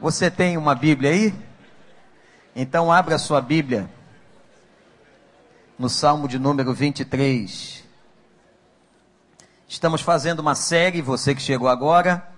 [0.00, 1.34] Você tem uma Bíblia aí?
[2.54, 3.90] Então abra sua Bíblia
[5.76, 7.82] no Salmo de número 23.
[9.66, 12.32] Estamos fazendo uma série, você que chegou agora.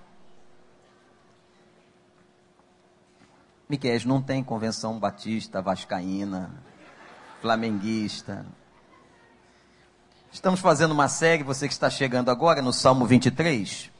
[3.69, 6.51] Miquel, não tem convenção batista, vascaína,
[7.43, 8.47] flamenguista.
[10.33, 14.00] Estamos fazendo uma série, você que está chegando agora, no Salmo 23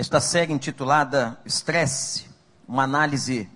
[0.00, 2.30] esta série intitulada Estresse,
[2.66, 3.46] uma análise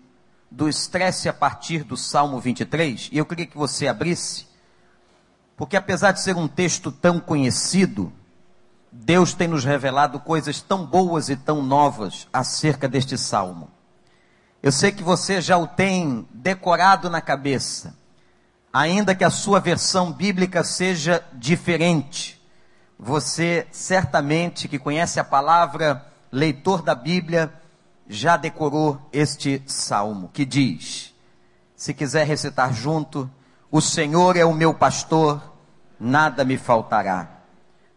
[0.51, 4.47] do estresse a partir do Salmo 23, e eu queria que você abrisse,
[5.57, 8.13] porque apesar de ser um texto tão conhecido,
[8.93, 13.71] Deus tem nos revelado coisas tão boas e tão novas acerca deste salmo.
[14.63, 17.97] Eu sei que você já o tem decorado na cabeça,
[18.71, 22.39] ainda que a sua versão bíblica seja diferente.
[22.99, 27.53] Você certamente que conhece a palavra leitor da Bíblia,
[28.09, 31.15] já decorou este salmo que diz:
[31.77, 33.31] se quiser recitar junto,
[33.71, 35.41] o Senhor é o meu pastor,
[35.99, 37.29] nada me faltará.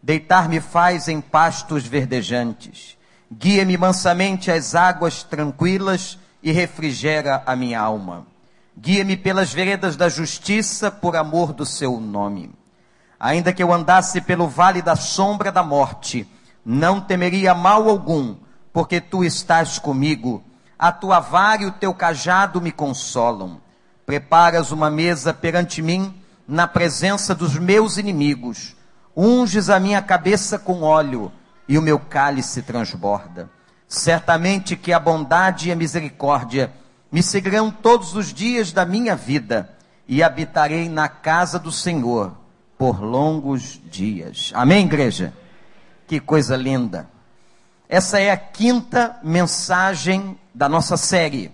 [0.02, 2.96] Deitar-me faz em pastos verdejantes,
[3.32, 8.28] guia-me mansamente às águas tranquilas e refrigera a minha alma.
[8.78, 12.54] Guia-me pelas veredas da justiça por amor do seu nome.
[13.20, 16.28] Ainda que eu andasse pelo vale da sombra da morte,
[16.70, 18.36] não temeria mal algum,
[18.74, 20.44] porque tu estás comigo.
[20.78, 23.62] A tua vara e o teu cajado me consolam.
[24.06, 26.14] Preparas uma mesa perante mim,
[26.46, 28.76] na presença dos meus inimigos.
[29.16, 31.32] Unges a minha cabeça com óleo,
[31.70, 33.50] e o meu cálice transborda.
[33.88, 36.74] Certamente que a bondade e a misericórdia
[37.10, 39.74] me seguirão todos os dias da minha vida,
[40.06, 42.36] e habitarei na casa do Senhor
[42.78, 44.52] por longos dias.
[44.54, 45.34] Amém, igreja?
[46.08, 47.10] Que coisa linda.
[47.90, 51.52] Essa é a quinta mensagem da nossa série.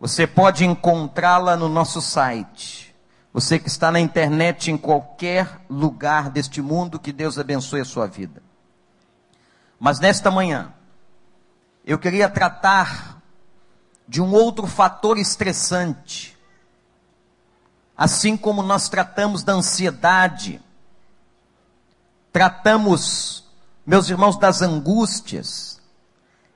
[0.00, 2.94] Você pode encontrá-la no nosso site.
[3.32, 8.06] Você que está na internet em qualquer lugar deste mundo, que Deus abençoe a sua
[8.06, 8.42] vida.
[9.78, 10.72] Mas nesta manhã,
[11.84, 13.22] eu queria tratar
[14.06, 16.36] de um outro fator estressante.
[17.96, 20.60] Assim como nós tratamos da ansiedade,
[22.38, 23.42] tratamos,
[23.84, 25.80] meus irmãos, das angústias,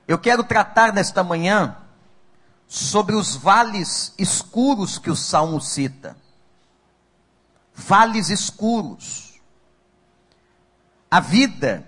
[0.07, 1.75] eu quero tratar nesta manhã
[2.69, 6.15] sobre os vales escuros que o Salmo cita.
[7.75, 9.41] Vales escuros.
[11.11, 11.85] A vida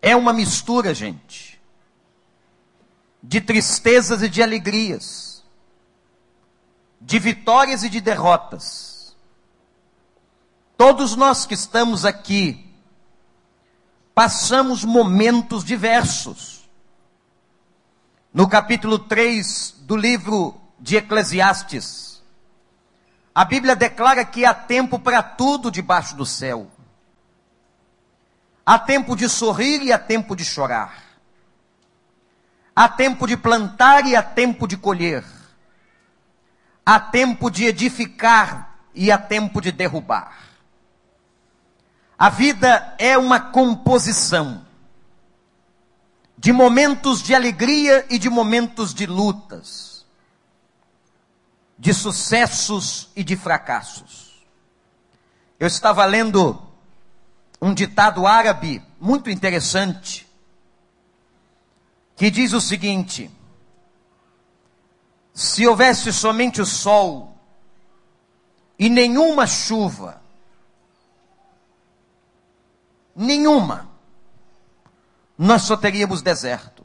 [0.00, 1.60] é uma mistura, gente,
[3.20, 5.42] de tristezas e de alegrias,
[7.00, 8.93] de vitórias e de derrotas.
[10.76, 12.68] Todos nós que estamos aqui
[14.14, 16.68] passamos momentos diversos.
[18.32, 22.22] No capítulo 3 do livro de Eclesiastes,
[23.32, 26.68] a Bíblia declara que há tempo para tudo debaixo do céu.
[28.66, 31.04] Há tempo de sorrir e há tempo de chorar.
[32.74, 35.24] Há tempo de plantar e há tempo de colher.
[36.84, 40.43] Há tempo de edificar e há tempo de derrubar.
[42.18, 44.64] A vida é uma composição
[46.38, 50.04] de momentos de alegria e de momentos de lutas,
[51.78, 54.44] de sucessos e de fracassos.
[55.58, 56.60] Eu estava lendo
[57.60, 60.28] um ditado árabe muito interessante,
[62.14, 63.30] que diz o seguinte:
[65.32, 67.36] se houvesse somente o sol
[68.78, 70.22] e nenhuma chuva,
[73.14, 73.88] nenhuma,
[75.36, 76.84] nós só teríamos deserto.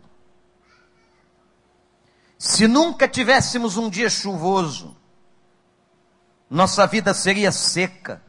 [2.37, 4.95] Se nunca tivéssemos um dia chuvoso,
[6.49, 8.21] nossa vida seria seca.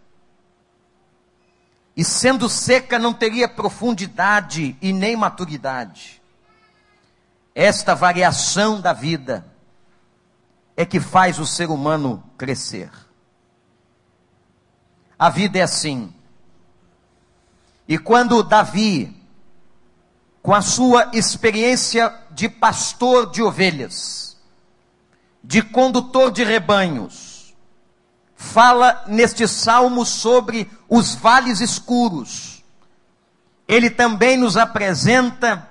[1.97, 6.21] E sendo seca, não teria profundidade e nem maturidade.
[7.54, 9.47] Esta variação da vida
[10.77, 12.91] é que faz o ser humano crescer.
[15.19, 16.15] A vida é assim.
[17.91, 19.13] E quando Davi,
[20.41, 24.37] com a sua experiência de pastor de ovelhas,
[25.42, 27.53] de condutor de rebanhos,
[28.37, 32.65] fala neste salmo sobre os vales escuros,
[33.66, 35.69] ele também nos apresenta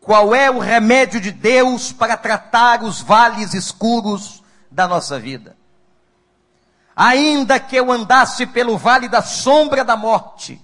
[0.00, 5.58] qual é o remédio de Deus para tratar os vales escuros da nossa vida.
[6.96, 10.58] Ainda que eu andasse pelo vale da sombra da morte,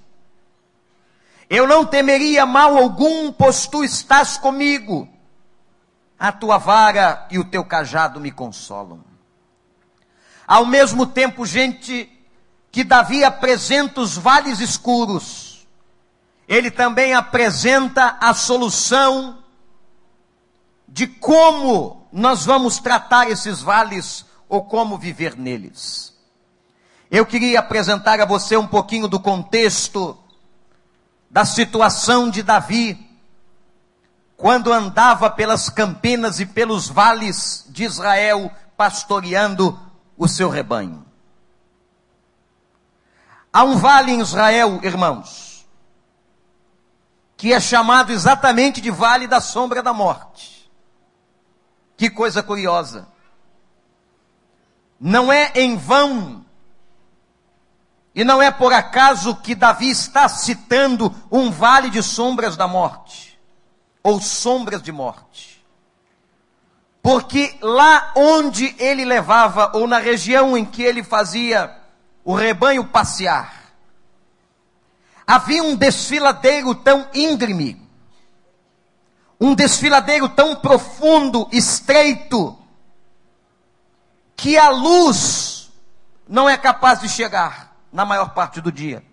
[1.48, 5.08] Eu não temeria mal algum, pois tu estás comigo.
[6.18, 9.04] A tua vara e o teu cajado me consolam.
[10.46, 12.10] Ao mesmo tempo, gente,
[12.70, 15.66] que Davi apresenta os vales escuros,
[16.46, 19.38] ele também apresenta a solução
[20.88, 26.14] de como nós vamos tratar esses vales ou como viver neles.
[27.10, 30.18] Eu queria apresentar a você um pouquinho do contexto
[31.34, 33.10] da situação de Davi,
[34.36, 39.76] quando andava pelas campinas e pelos vales de Israel, pastoreando
[40.16, 41.04] o seu rebanho.
[43.52, 45.66] Há um vale em Israel, irmãos,
[47.36, 50.70] que é chamado exatamente de Vale da Sombra da Morte.
[51.96, 53.08] Que coisa curiosa.
[55.00, 56.43] Não é em vão,
[58.14, 63.38] e não é por acaso que Davi está citando um vale de sombras da morte,
[64.02, 65.64] ou sombras de morte.
[67.02, 71.76] Porque lá onde ele levava, ou na região em que ele fazia
[72.24, 73.64] o rebanho passear.
[75.26, 77.82] Havia um desfiladeiro tão íngreme,
[79.40, 82.56] um desfiladeiro tão profundo, estreito,
[84.36, 85.72] que a luz
[86.28, 89.04] não é capaz de chegar na maior parte do dia.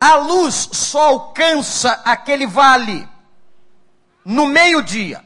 [0.00, 3.06] A luz só alcança aquele vale
[4.24, 5.22] no meio-dia.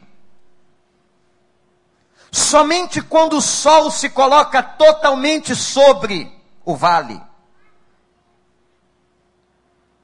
[2.32, 6.28] Somente quando o sol se coloca totalmente sobre
[6.64, 7.22] o vale.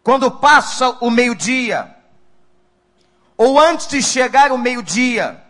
[0.05, 1.97] Quando passa o meio-dia,
[3.37, 5.45] ou antes de chegar o meio-dia,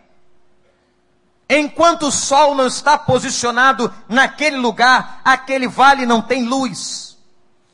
[1.49, 7.17] enquanto o sol não está posicionado naquele lugar, aquele vale não tem luz.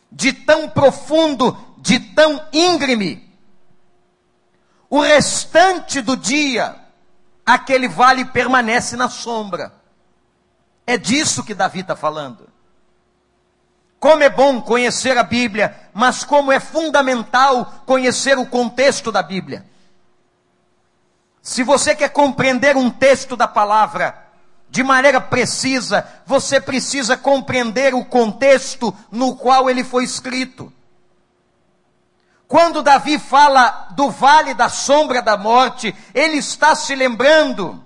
[0.10, 3.30] De tão profundo, de tão íngreme.
[4.90, 6.76] O restante do dia,
[7.46, 9.74] aquele vale permanece na sombra.
[10.88, 12.48] É disso que Davi está falando.
[14.00, 19.66] Como é bom conhecer a Bíblia, mas como é fundamental conhecer o contexto da Bíblia.
[21.46, 24.18] Se você quer compreender um texto da palavra
[24.68, 30.74] de maneira precisa, você precisa compreender o contexto no qual ele foi escrito.
[32.48, 37.86] Quando Davi fala do vale da sombra da morte, ele está se lembrando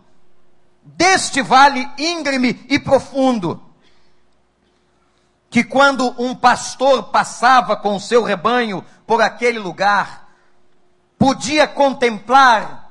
[0.81, 3.61] deste vale íngreme e profundo.
[5.49, 10.29] Que quando um pastor passava com seu rebanho por aquele lugar,
[11.17, 12.88] podia contemplar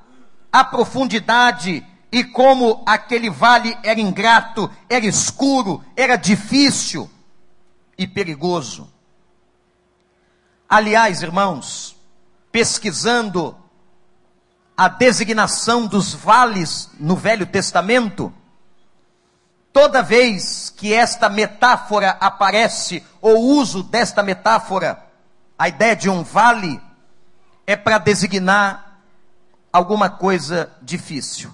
[0.52, 7.10] a profundidade e como aquele vale era ingrato, era escuro, era difícil
[7.96, 8.90] e perigoso.
[10.68, 11.96] Aliás, irmãos,
[12.50, 13.56] pesquisando
[14.76, 18.32] a designação dos vales no Velho Testamento,
[19.72, 25.04] toda vez que esta metáfora aparece, ou uso desta metáfora,
[25.58, 26.80] a ideia de um vale,
[27.66, 28.87] é para designar
[29.78, 31.50] alguma coisa difícil.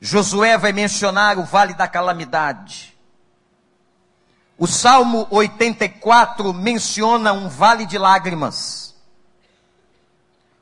[0.00, 2.96] Josué vai mencionar o vale da calamidade.
[4.58, 8.94] O Salmo 84 menciona um vale de lágrimas.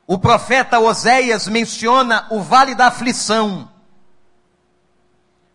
[0.05, 3.69] O profeta Oséias menciona o vale da aflição.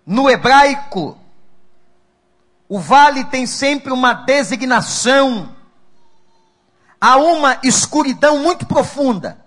[0.07, 1.19] No hebraico,
[2.69, 5.55] o vale tem sempre uma designação
[7.01, 9.40] a uma escuridão muito profunda.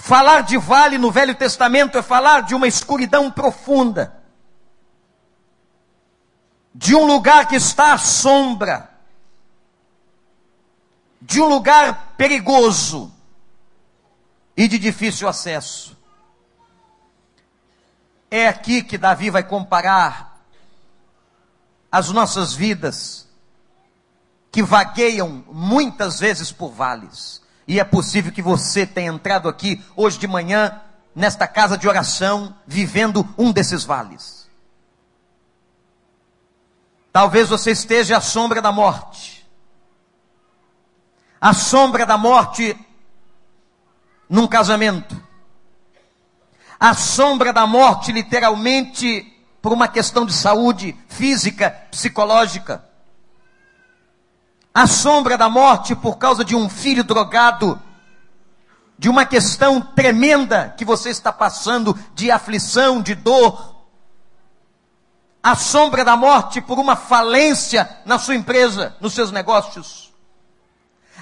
[0.00, 4.18] Falar de vale no Velho Testamento é falar de uma escuridão profunda
[6.74, 8.90] de um lugar que está à sombra,
[11.20, 13.12] de um lugar perigoso
[14.56, 15.94] e de difícil acesso.
[18.30, 20.40] É aqui que Davi vai comparar
[21.92, 23.28] as nossas vidas,
[24.50, 27.42] que vagueiam muitas vezes por vales.
[27.70, 30.80] E é possível que você tenha entrado aqui hoje de manhã,
[31.14, 34.50] nesta casa de oração, vivendo um desses vales.
[37.12, 39.48] Talvez você esteja à sombra da morte.
[41.40, 42.76] À sombra da morte
[44.28, 45.16] num casamento.
[46.80, 52.84] À sombra da morte, literalmente, por uma questão de saúde física, psicológica.
[54.72, 57.80] À sombra da morte por causa de um filho drogado,
[58.98, 63.70] de uma questão tremenda que você está passando de aflição, de dor,
[65.42, 70.12] A sombra da morte por uma falência na sua empresa, nos seus negócios.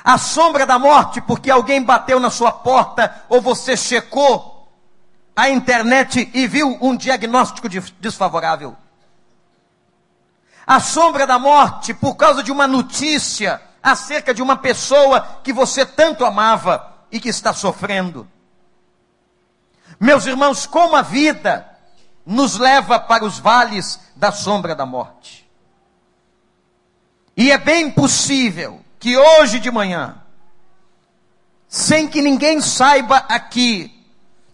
[0.02, 4.68] A sombra da morte porque alguém bateu na sua porta ou você checou
[5.36, 7.68] a internet e viu um diagnóstico
[8.00, 8.76] desfavorável.
[10.68, 15.86] A sombra da morte por causa de uma notícia acerca de uma pessoa que você
[15.86, 18.28] tanto amava e que está sofrendo.
[19.98, 21.66] Meus irmãos, como a vida
[22.26, 25.48] nos leva para os vales da sombra da morte.
[27.34, 30.20] E é bem possível que hoje de manhã,
[31.66, 34.04] sem que ninguém saiba aqui,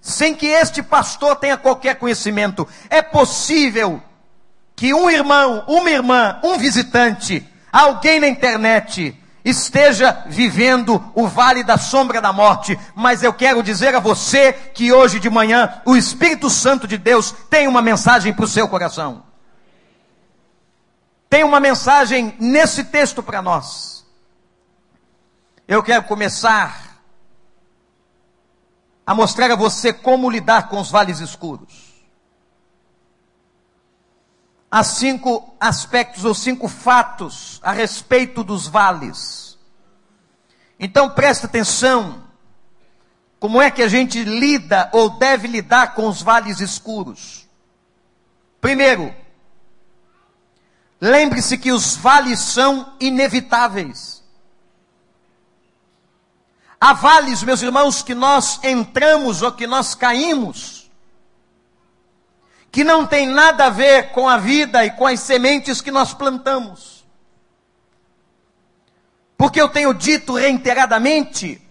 [0.00, 4.00] sem que este pastor tenha qualquer conhecimento, é possível
[4.76, 11.76] que um irmão, uma irmã, um visitante, alguém na internet, esteja vivendo o vale da
[11.76, 16.49] sombra da morte, mas eu quero dizer a você que hoje de manhã o Espírito
[16.49, 19.23] Santo de Deus tem uma mensagem para o seu coração.
[21.28, 24.07] Tem uma mensagem nesse texto para nós.
[25.66, 27.00] Eu quero começar
[29.07, 31.93] a mostrar a você como lidar com os vales escuros.
[34.75, 39.57] Há cinco aspectos ou cinco fatos a respeito dos vales.
[40.81, 42.25] Então preste atenção.
[43.38, 47.49] Como é que a gente lida ou deve lidar com os vales escuros?
[48.61, 49.14] Primeiro,
[51.00, 54.25] lembre-se que os vales são inevitáveis.
[56.81, 60.74] Há vales, meus irmãos, que nós entramos ou que nós caímos
[62.75, 66.12] que não tem nada a ver com a vida e com as sementes que nós
[66.12, 67.07] plantamos.
[69.37, 71.62] Porque eu tenho dito reiteradamente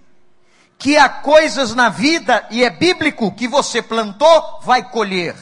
[0.78, 5.36] que há coisas na vida, e é bíblico, que você plantou, vai colher.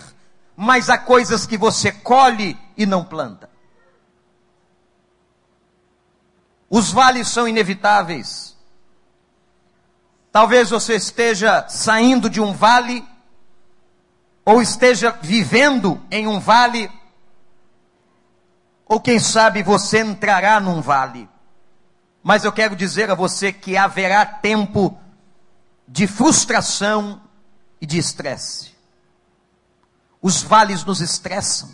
[0.58, 3.48] Mas há coisas que você colhe e não planta.
[6.72, 8.58] Os vales são inevitáveis.
[10.32, 13.11] Talvez você esteja saindo de um vale
[14.46, 16.92] ou esteja vivendo em um vale,
[18.86, 21.30] ou quem sabe você entrará num vale.
[22.24, 24.98] Mas eu quero dizer a você que haverá tempo
[25.88, 27.22] de frustração
[27.80, 28.72] e de estresse.
[30.22, 31.70] Os vales nos estressam.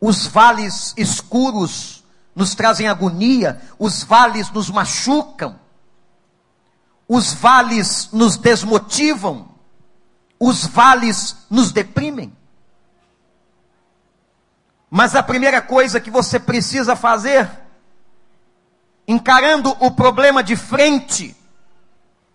[0.00, 2.02] Os vales escuros
[2.34, 5.58] nos trazem agonia, os vales nos machucam.
[7.06, 9.49] Os vales nos desmotivam
[10.40, 12.34] os vales nos deprimem.
[14.88, 17.48] Mas a primeira coisa que você precisa fazer,
[19.06, 21.36] encarando o problema de frente,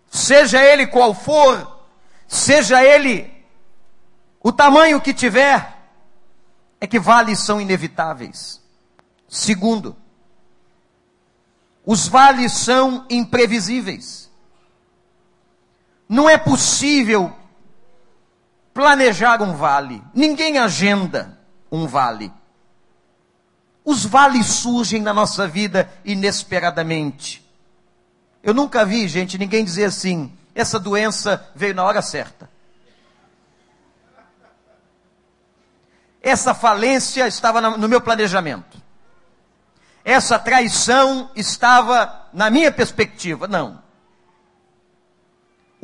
[0.08, 1.84] seja ele qual for,
[2.28, 3.34] seja ele
[4.40, 5.76] o tamanho que tiver,
[6.80, 8.62] é que vales são inevitáveis.
[9.28, 9.96] Segundo,
[11.84, 14.30] os vales são imprevisíveis.
[16.08, 17.34] Não é possível
[18.76, 20.02] planejar um vale.
[20.12, 21.38] Ninguém agenda
[21.72, 22.30] um vale.
[23.82, 27.42] Os vales surgem na nossa vida inesperadamente.
[28.42, 32.50] Eu nunca vi, gente, ninguém dizer assim: essa doença veio na hora certa.
[36.20, 38.76] Essa falência estava no meu planejamento.
[40.04, 43.48] Essa traição estava na minha perspectiva.
[43.48, 43.85] Não.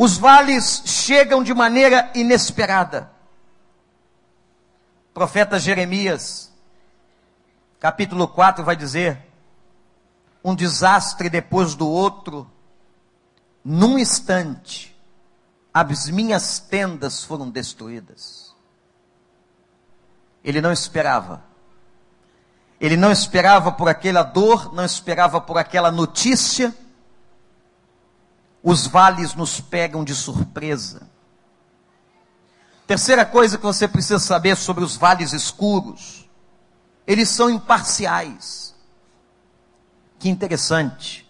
[0.03, 3.09] Os vales chegam de maneira inesperada.
[5.11, 6.53] O profeta Jeremias,
[7.79, 9.25] capítulo 4, vai dizer:
[10.43, 12.51] um desastre depois do outro,
[13.65, 14.93] num instante,
[15.73, 18.57] as minhas tendas foram destruídas.
[20.43, 21.45] Ele não esperava.
[22.81, 26.75] Ele não esperava por aquela dor, não esperava por aquela notícia,
[28.63, 31.09] os vales nos pegam de surpresa.
[32.87, 36.29] Terceira coisa que você precisa saber sobre os vales escuros:
[37.07, 38.75] eles são imparciais.
[40.19, 41.29] Que interessante.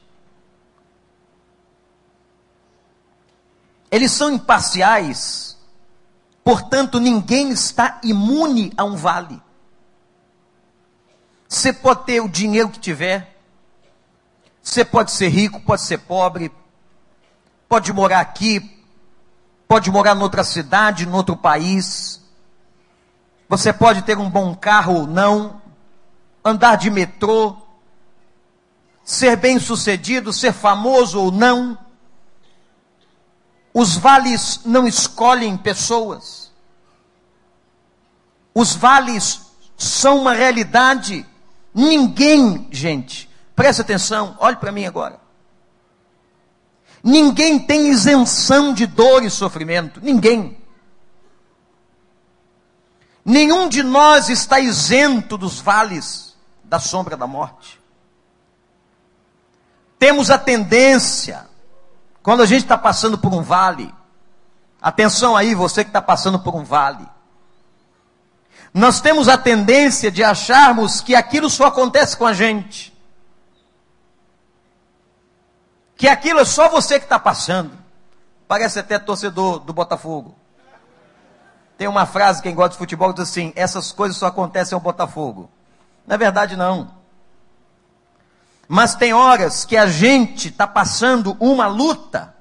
[3.91, 5.59] Eles são imparciais,
[6.43, 9.41] portanto, ninguém está imune a um vale.
[11.47, 13.39] Você pode ter o dinheiro que tiver,
[14.63, 16.51] você pode ser rico, pode ser pobre,
[17.73, 18.71] pode morar aqui,
[19.67, 22.21] pode morar noutra cidade, noutro país.
[23.49, 25.63] Você pode ter um bom carro ou não,
[26.45, 27.57] andar de metrô,
[29.03, 31.79] ser bem sucedido, ser famoso ou não.
[33.73, 36.53] Os vales não escolhem pessoas.
[38.55, 39.47] Os vales
[39.79, 41.25] são uma realidade.
[41.73, 45.22] Ninguém, gente, preste atenção, olhe para mim agora.
[47.03, 50.01] Ninguém tem isenção de dor e sofrimento.
[50.01, 50.59] Ninguém.
[53.25, 57.81] Nenhum de nós está isento dos vales da sombra da morte.
[59.99, 61.47] Temos a tendência,
[62.23, 63.93] quando a gente está passando por um vale,
[64.81, 67.07] atenção aí, você que está passando por um vale,
[68.75, 72.92] nós temos a tendência de acharmos que aquilo só acontece com a gente.
[76.03, 77.71] Que aquilo é só você que está passando.
[78.49, 80.35] Parece até torcedor do Botafogo.
[81.79, 85.49] Tem uma frase, quem gosta de futebol diz assim: essas coisas só acontecem ao Botafogo.
[86.05, 86.93] Na é verdade, não.
[88.67, 92.35] Mas tem horas que a gente está passando uma luta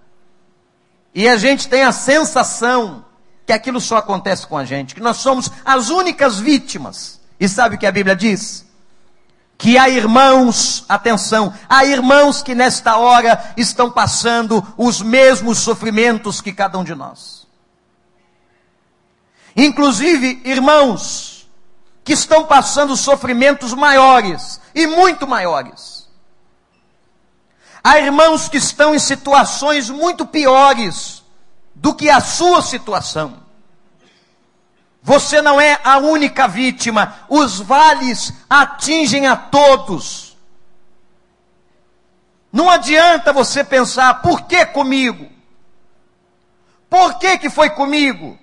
[1.14, 3.06] e a gente tem a sensação
[3.46, 7.22] que aquilo só acontece com a gente, que nós somos as únicas vítimas.
[7.40, 8.66] E sabe o que a Bíblia diz?
[9.62, 16.52] Que há irmãos, atenção, há irmãos que nesta hora estão passando os mesmos sofrimentos que
[16.52, 17.46] cada um de nós.
[19.56, 21.48] Inclusive, irmãos
[22.04, 26.10] que estão passando sofrimentos maiores e muito maiores.
[27.84, 31.24] Há irmãos que estão em situações muito piores
[31.76, 33.38] do que a sua situação.
[35.04, 37.16] Você não é a única vítima.
[37.28, 40.38] Os vales atingem a todos.
[42.52, 45.30] Não adianta você pensar, por que comigo?
[46.90, 48.38] Por que que foi comigo?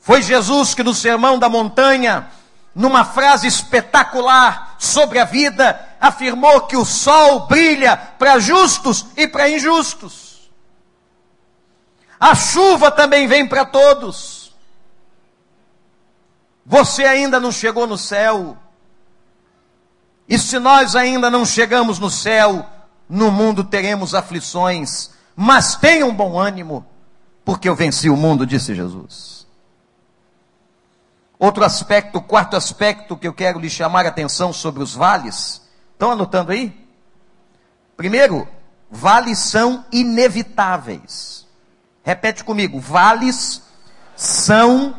[0.00, 2.28] Foi Jesus que no Sermão da Montanha,
[2.74, 9.48] numa frase espetacular sobre a vida, afirmou que o sol brilha para justos e para
[9.48, 10.50] injustos.
[12.18, 14.41] A chuva também vem para todos.
[16.64, 18.56] Você ainda não chegou no céu.
[20.28, 22.66] E se nós ainda não chegamos no céu,
[23.08, 25.10] no mundo teremos aflições.
[25.34, 26.86] Mas tenham bom ânimo,
[27.44, 29.46] porque eu venci o mundo, disse Jesus.
[31.38, 35.60] Outro aspecto, quarto aspecto que eu quero lhe chamar a atenção sobre os vales.
[35.92, 36.72] Estão anotando aí?
[37.96, 38.46] Primeiro,
[38.88, 41.46] vales são inevitáveis.
[42.04, 43.62] Repete comigo: vales
[44.14, 44.94] são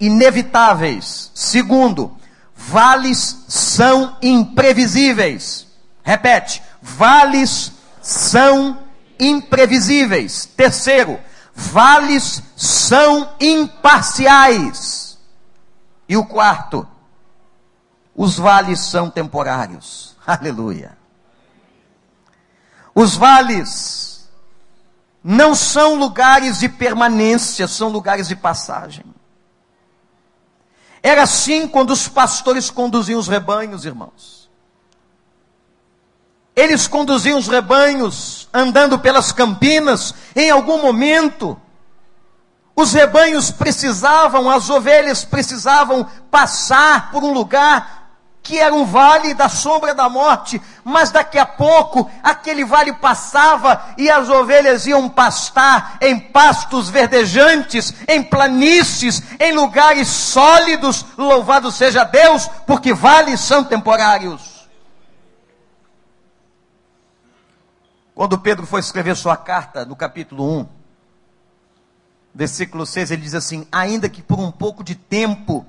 [0.00, 1.30] inevitáveis.
[1.34, 2.16] Segundo,
[2.54, 5.66] vales são imprevisíveis.
[6.02, 8.78] Repete, vales são
[9.18, 10.46] imprevisíveis.
[10.56, 11.18] Terceiro,
[11.54, 15.18] vales são imparciais.
[16.08, 16.86] E o quarto,
[18.14, 20.16] os vales são temporários.
[20.26, 20.96] Aleluia.
[22.94, 24.28] Os vales
[25.22, 29.04] não são lugares de permanência, são lugares de passagem.
[31.06, 34.48] Era assim quando os pastores conduziam os rebanhos, irmãos.
[36.56, 41.60] Eles conduziam os rebanhos andando pelas campinas, em algum momento,
[42.74, 48.03] os rebanhos precisavam, as ovelhas precisavam passar por um lugar
[48.44, 53.82] que era um vale da sombra da morte, mas daqui a pouco aquele vale passava
[53.96, 61.06] e as ovelhas iam pastar em pastos verdejantes, em planícies, em lugares sólidos.
[61.16, 64.68] Louvado seja Deus, porque vales são temporários.
[68.14, 70.68] Quando Pedro foi escrever sua carta, no capítulo 1,
[72.34, 75.66] versículo 6, ele diz assim: Ainda que por um pouco de tempo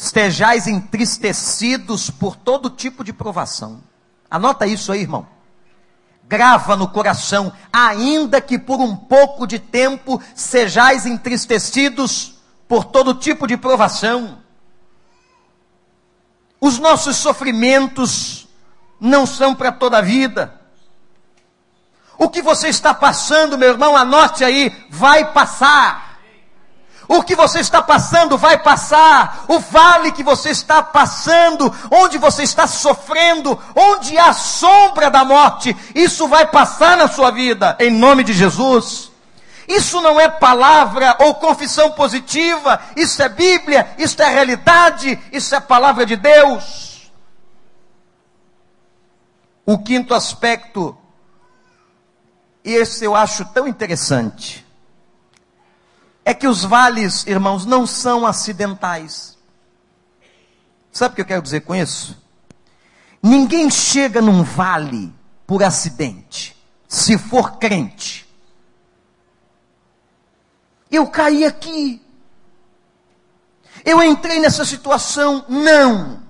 [0.00, 3.82] estejais entristecidos por todo tipo de provação.
[4.30, 5.26] Anota isso aí, irmão.
[6.26, 12.36] Grava no coração, ainda que por um pouco de tempo sejais entristecidos
[12.66, 14.38] por todo tipo de provação.
[16.58, 18.48] Os nossos sofrimentos
[18.98, 20.58] não são para toda a vida.
[22.16, 26.09] O que você está passando, meu irmão, anote aí, vai passar.
[27.12, 29.44] O que você está passando vai passar.
[29.48, 35.76] O vale que você está passando, onde você está sofrendo, onde há sombra da morte,
[35.92, 39.10] isso vai passar na sua vida, em nome de Jesus.
[39.66, 45.58] Isso não é palavra ou confissão positiva, isso é Bíblia, isso é realidade, isso é
[45.58, 47.10] palavra de Deus.
[49.66, 50.96] O quinto aspecto,
[52.64, 54.64] e esse eu acho tão interessante,
[56.30, 59.36] é que os vales, irmãos, não são acidentais.
[60.92, 62.16] Sabe o que eu quero dizer com isso?
[63.20, 65.12] Ninguém chega num vale
[65.44, 68.28] por acidente, se for crente.
[70.88, 72.00] Eu caí aqui.
[73.84, 75.44] Eu entrei nessa situação?
[75.48, 76.22] Não.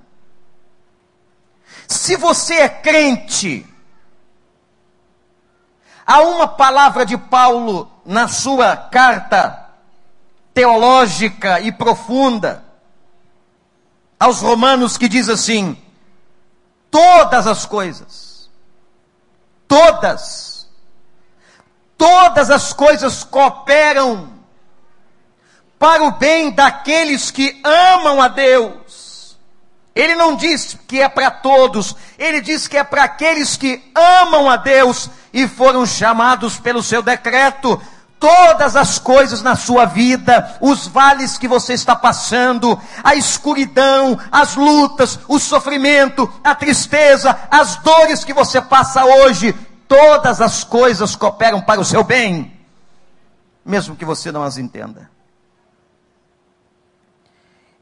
[1.86, 3.66] Se você é crente,
[6.06, 9.69] há uma palavra de Paulo na sua carta
[10.61, 12.62] teológica e profunda
[14.18, 15.75] aos Romanos que diz assim:
[16.90, 18.51] todas as coisas,
[19.66, 20.68] todas,
[21.96, 24.35] todas as coisas cooperam
[25.79, 29.38] para o bem daqueles que amam a Deus.
[29.94, 34.49] Ele não diz que é para todos, ele diz que é para aqueles que amam
[34.49, 37.81] a Deus e foram chamados pelo seu decreto
[38.20, 44.54] todas as coisas na sua vida, os vales que você está passando, a escuridão, as
[44.54, 49.54] lutas, o sofrimento, a tristeza, as dores que você passa hoje,
[49.88, 52.52] todas as coisas cooperam para o seu bem,
[53.64, 55.11] mesmo que você não as entenda.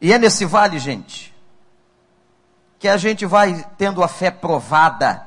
[0.01, 1.35] E é nesse vale, gente,
[2.79, 5.27] que a gente vai tendo a fé provada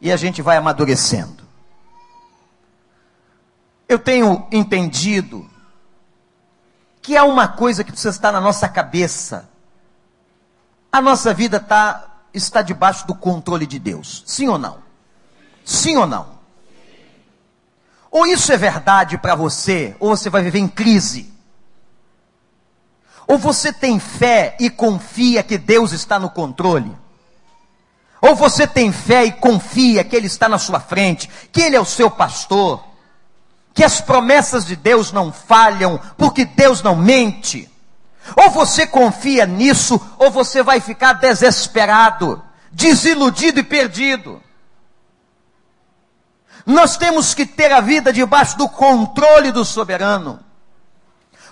[0.00, 1.47] e a gente vai amadurecendo.
[3.88, 5.48] Eu tenho entendido
[7.00, 9.48] que há uma coisa que precisa estar na nossa cabeça.
[10.92, 14.22] A nossa vida tá, está debaixo do controle de Deus.
[14.26, 14.78] Sim ou não?
[15.64, 16.38] Sim ou não?
[18.10, 21.32] Ou isso é verdade para você, ou você vai viver em crise.
[23.26, 26.94] Ou você tem fé e confia que Deus está no controle.
[28.20, 31.80] Ou você tem fé e confia que Ele está na sua frente, que Ele é
[31.80, 32.87] o seu pastor,
[33.78, 37.70] que as promessas de Deus não falham, porque Deus não mente.
[38.34, 44.42] Ou você confia nisso, ou você vai ficar desesperado, desiludido e perdido.
[46.66, 50.40] Nós temos que ter a vida debaixo do controle do soberano.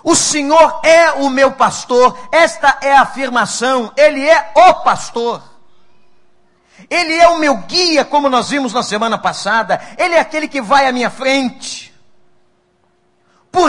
[0.03, 5.41] O Senhor é o meu pastor, esta é a afirmação, Ele é o pastor.
[6.89, 10.61] Ele é o meu guia, como nós vimos na semana passada, Ele é aquele que
[10.61, 11.86] vai à minha frente.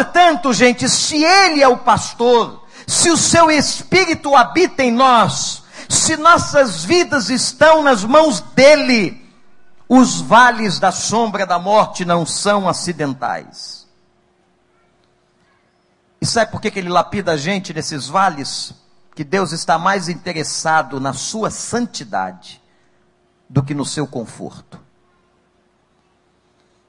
[0.08, 6.16] Portanto, gente, se Ele é o pastor, se o seu Espírito habita em nós, se
[6.16, 9.22] nossas vidas estão nas mãos dEle,
[9.86, 13.86] os vales da sombra da morte não são acidentais.
[16.22, 18.72] E sabe por que, que Ele lapida a gente nesses vales?
[19.14, 22.62] Que Deus está mais interessado na sua santidade
[23.46, 24.80] do que no seu conforto.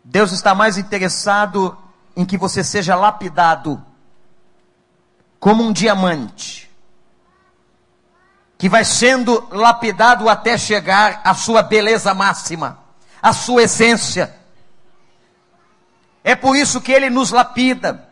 [0.06, 1.78] Deus está mais interessado
[2.16, 3.84] em que você seja lapidado
[5.40, 6.70] como um diamante,
[8.58, 12.80] que vai sendo lapidado até chegar à sua beleza máxima,
[13.22, 14.36] à sua essência.
[16.24, 18.10] É por isso que ele nos lapida.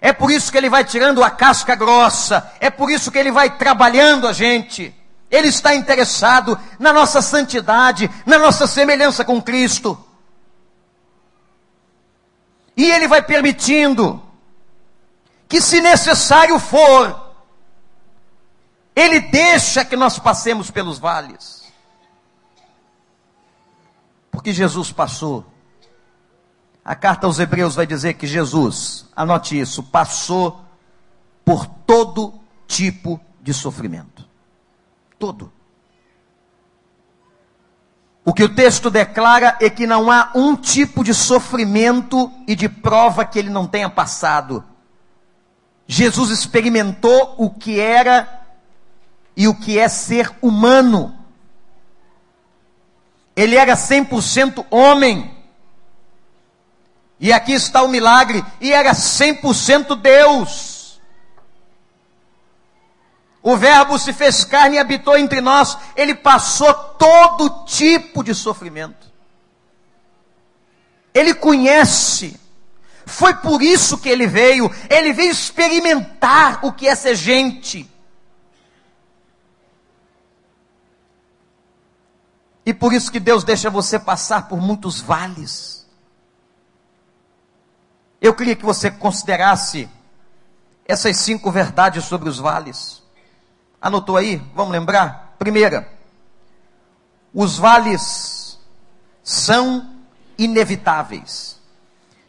[0.00, 2.50] É por isso que ele vai tirando a casca grossa.
[2.60, 4.94] É por isso que ele vai trabalhando a gente.
[5.30, 10.05] Ele está interessado na nossa santidade, na nossa semelhança com Cristo.
[12.76, 14.22] E ele vai permitindo
[15.48, 17.34] que, se necessário for,
[18.94, 21.72] ele deixa que nós passemos pelos vales.
[24.30, 25.44] Porque Jesus passou.
[26.84, 30.64] A carta aos Hebreus vai dizer que Jesus, anote isso, passou
[31.44, 34.28] por todo tipo de sofrimento.
[35.18, 35.55] Todo.
[38.28, 42.68] O que o texto declara é que não há um tipo de sofrimento e de
[42.68, 44.64] prova que ele não tenha passado.
[45.86, 48.44] Jesus experimentou o que era
[49.36, 51.16] e o que é ser humano.
[53.36, 55.30] Ele era 100% homem.
[57.20, 60.65] E aqui está o milagre, e era 100% Deus.
[63.48, 65.78] O Verbo se fez carne e habitou entre nós.
[65.94, 69.06] Ele passou todo tipo de sofrimento.
[71.14, 72.40] Ele conhece.
[73.06, 74.68] Foi por isso que ele veio.
[74.90, 77.88] Ele veio experimentar o que é ser gente.
[82.64, 85.86] E por isso que Deus deixa você passar por muitos vales.
[88.20, 89.88] Eu queria que você considerasse
[90.84, 93.05] essas cinco verdades sobre os vales.
[93.80, 94.42] Anotou aí?
[94.54, 95.34] Vamos lembrar?
[95.38, 95.88] Primeira,
[97.32, 98.58] os vales
[99.22, 99.90] são
[100.38, 101.58] inevitáveis.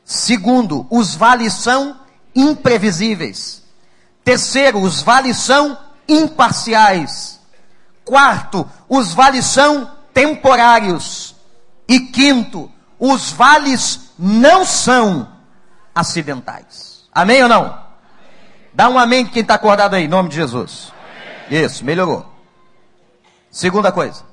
[0.03, 1.99] Segundo, os vales são
[2.36, 3.63] imprevisíveis.
[4.23, 7.39] Terceiro, os vales são imparciais.
[8.03, 11.36] Quarto, os vales são temporários.
[11.88, 15.27] E quinto, os vales não são
[15.93, 17.03] acidentais.
[17.13, 17.77] Amém ou não?
[18.73, 20.91] Dá um amém quem está acordado aí, em nome de Jesus.
[21.49, 22.25] Isso, melhorou.
[23.49, 24.25] Segunda coisa.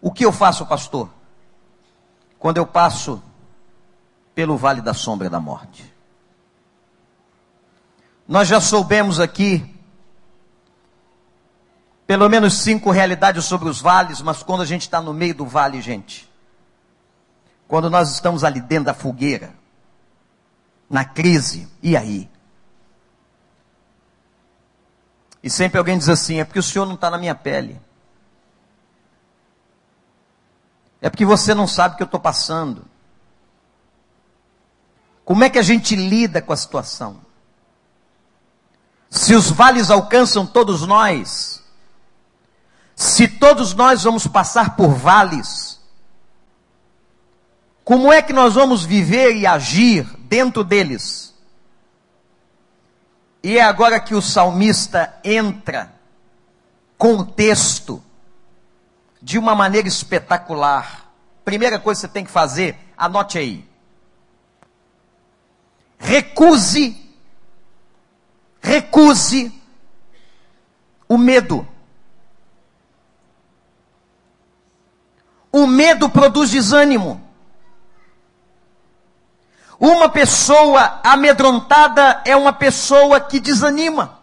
[0.00, 1.10] O que eu faço, pastor?
[2.38, 3.22] Quando eu passo
[4.34, 5.92] pelo vale da sombra da morte.
[8.26, 9.76] Nós já soubemos aqui
[12.06, 15.44] pelo menos cinco realidades sobre os vales, mas quando a gente está no meio do
[15.44, 16.26] vale, gente,
[17.68, 19.52] quando nós estamos ali dentro da fogueira,
[20.88, 22.29] na crise, e aí?
[25.42, 27.80] E sempre alguém diz assim: é porque o senhor não está na minha pele.
[31.00, 32.84] É porque você não sabe o que eu estou passando.
[35.24, 37.20] Como é que a gente lida com a situação?
[39.08, 41.62] Se os vales alcançam todos nós,
[42.94, 45.80] se todos nós vamos passar por vales,
[47.82, 51.29] como é que nós vamos viver e agir dentro deles?
[53.42, 55.92] E é agora que o salmista entra
[56.98, 58.02] com o texto
[59.22, 61.10] de uma maneira espetacular.
[61.44, 63.68] Primeira coisa que você tem que fazer, anote aí.
[65.98, 66.96] Recuse,
[68.60, 69.52] recuse
[71.08, 71.66] o medo.
[75.50, 77.29] O medo produz desânimo.
[79.80, 84.20] Uma pessoa amedrontada é uma pessoa que desanima.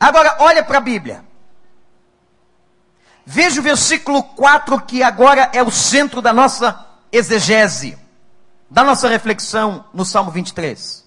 [0.00, 1.24] Agora, olha para a Bíblia.
[3.24, 7.96] Veja o versículo 4, que agora é o centro da nossa exegese,
[8.68, 11.04] da nossa reflexão no Salmo 23.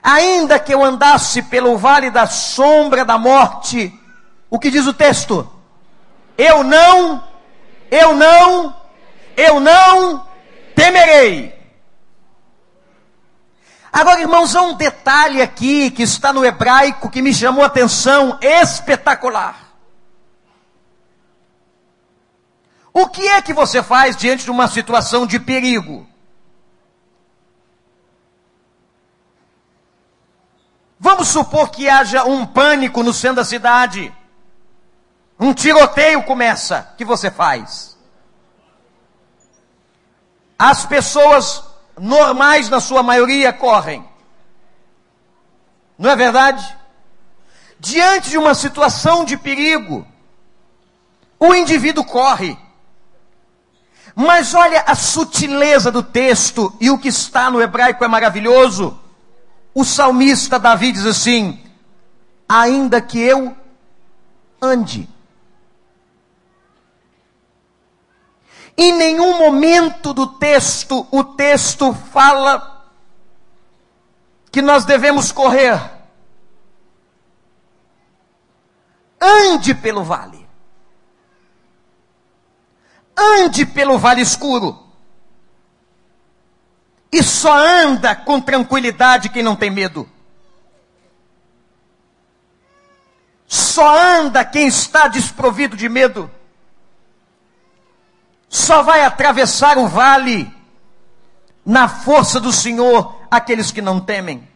[0.00, 3.92] Ainda que eu andasse pelo vale da sombra da morte,
[4.48, 5.50] o que diz o texto?
[6.38, 7.24] Eu não,
[7.90, 8.79] eu não,
[9.40, 10.26] eu não
[10.74, 11.58] temerei.
[13.92, 18.38] Agora, irmãos, há um detalhe aqui que está no hebraico que me chamou a atenção
[18.40, 19.70] espetacular.
[22.92, 26.06] O que é que você faz diante de uma situação de perigo?
[30.98, 34.14] Vamos supor que haja um pânico no centro da cidade.
[35.38, 36.90] Um tiroteio começa.
[36.92, 37.89] O que você faz?
[40.60, 41.64] As pessoas
[41.98, 44.06] normais, na sua maioria, correm.
[45.98, 46.76] Não é verdade?
[47.78, 50.06] Diante de uma situação de perigo,
[51.38, 52.58] o indivíduo corre.
[54.14, 59.00] Mas olha a sutileza do texto e o que está no hebraico é maravilhoso.
[59.74, 61.58] O salmista Davi diz assim:
[62.46, 63.56] Ainda que eu
[64.60, 65.08] ande
[68.82, 72.90] Em nenhum momento do texto, o texto fala
[74.50, 75.78] que nós devemos correr.
[79.20, 80.48] Ande pelo vale.
[83.14, 84.82] Ande pelo vale escuro.
[87.12, 90.08] E só anda com tranquilidade quem não tem medo.
[93.46, 96.30] Só anda quem está desprovido de medo
[98.50, 100.52] só vai atravessar o vale
[101.64, 104.46] na força do Senhor aqueles que não temem.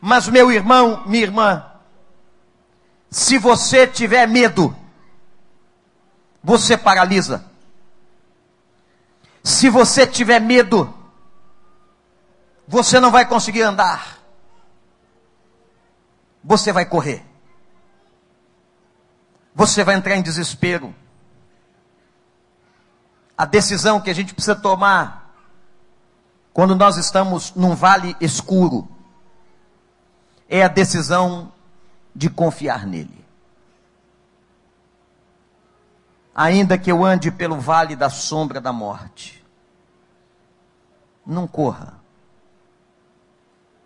[0.00, 1.64] Mas, meu irmão, minha irmã,
[3.08, 4.76] se você tiver medo,
[6.42, 7.48] você paralisa.
[9.44, 10.92] Se você tiver medo,
[12.66, 14.18] você não vai conseguir andar.
[16.42, 17.24] Você vai correr.
[19.54, 20.92] Você vai entrar em desespero
[23.36, 25.34] a decisão que a gente precisa tomar
[26.52, 28.88] quando nós estamos num vale escuro
[30.48, 31.52] é a decisão
[32.14, 33.24] de confiar nele.
[36.32, 39.44] Ainda que eu ande pelo vale da sombra da morte,
[41.26, 41.94] não corra,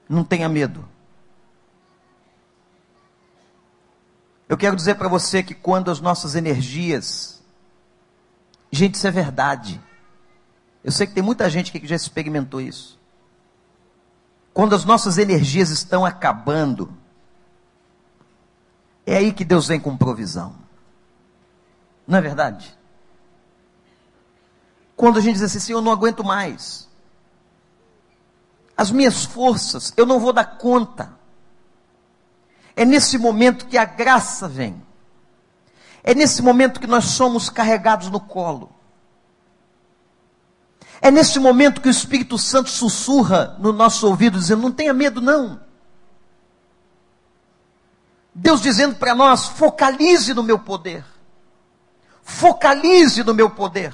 [0.09, 0.87] não tenha medo.
[4.49, 7.38] Eu quero dizer para você que quando as nossas energias
[8.71, 9.81] Gente, isso é verdade.
[10.85, 12.99] Eu sei que tem muita gente que já experimentou isso.
[14.53, 16.93] Quando as nossas energias estão acabando,
[19.07, 20.55] é aí que Deus vem com provisão.
[22.07, 22.77] Não é verdade?
[24.97, 26.89] Quando a gente diz assim, Senhor, eu não aguento mais.
[28.77, 31.13] As minhas forças, eu não vou dar conta.
[32.75, 34.83] É nesse momento que a graça vem.
[36.09, 38.73] É nesse momento que nós somos carregados no colo.
[41.03, 45.21] É nesse momento que o Espírito Santo sussurra no nosso ouvido, dizendo: Não tenha medo,
[45.21, 45.61] não.
[48.35, 51.05] Deus dizendo para nós: focalize no meu poder.
[52.23, 53.93] Focalize no meu poder.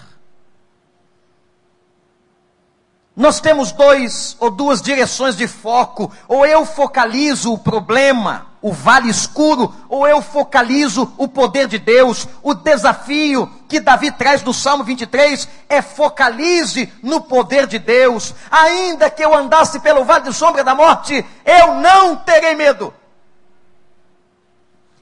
[3.17, 6.13] Nós temos dois ou duas direções de foco.
[6.29, 12.27] Ou eu focalizo o problema, o vale escuro, ou eu focalizo o poder de Deus.
[12.43, 18.35] O desafio que Davi traz no Salmo 23 é focalize no poder de Deus.
[18.51, 22.95] Ainda que eu andasse pelo vale de sombra da morte, eu não terei medo.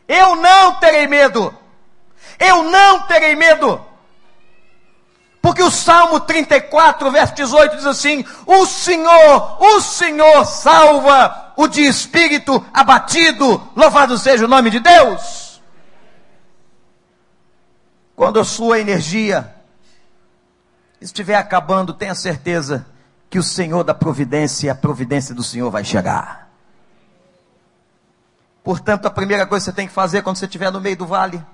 [0.09, 1.57] Eu não terei medo.
[2.41, 3.81] Eu não terei medo.
[5.41, 11.83] Porque o Salmo 34, verso 18 diz assim: O Senhor, o Senhor salva o de
[11.83, 13.63] espírito abatido.
[13.75, 15.63] Louvado seja o nome de Deus.
[18.15, 19.55] Quando a sua energia
[21.01, 22.87] estiver acabando, tenha certeza
[23.29, 26.51] que o Senhor da providência e a providência do Senhor vai chegar.
[28.63, 31.07] Portanto, a primeira coisa que você tem que fazer quando você estiver no meio do
[31.07, 31.45] vale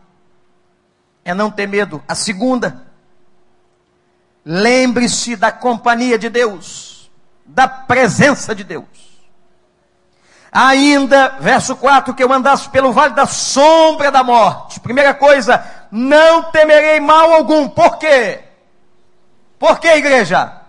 [1.25, 2.03] é não ter medo.
[2.07, 2.88] A segunda,
[4.51, 7.11] Lembre-se da companhia de Deus,
[7.44, 9.08] da presença de Deus.
[10.61, 14.81] Ainda, verso 4, que eu andasse pelo vale da sombra da morte.
[14.81, 17.68] Primeira coisa, não temerei mal algum.
[17.68, 18.44] Por quê?
[19.59, 20.61] Por que, igreja?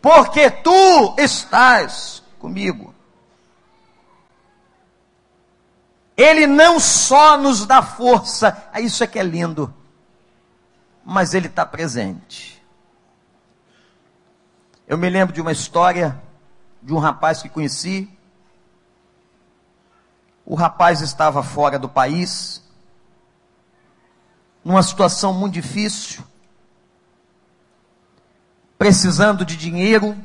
[0.00, 2.94] Porque tu estás comigo.
[6.16, 9.74] Ele não só nos dá força, isso é que é lindo
[11.04, 12.62] mas ele está presente.
[14.86, 16.20] Eu me lembro de uma história
[16.82, 18.08] de um rapaz que conheci.
[20.50, 22.60] O rapaz estava fora do país,
[24.64, 26.24] numa situação muito difícil,
[28.76, 30.18] precisando de dinheiro,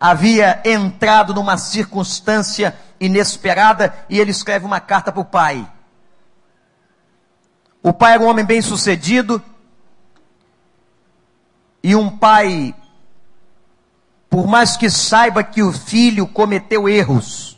[0.00, 5.70] havia entrado numa circunstância inesperada e ele escreve uma carta para o pai.
[7.82, 9.42] O pai era um homem bem sucedido.
[11.82, 12.74] E um pai,
[14.30, 17.57] por mais que saiba que o filho cometeu erros,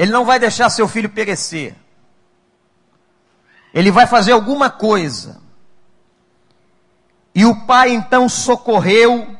[0.00, 1.76] ele não vai deixar seu filho perecer.
[3.74, 5.42] Ele vai fazer alguma coisa.
[7.34, 9.36] E o pai então socorreu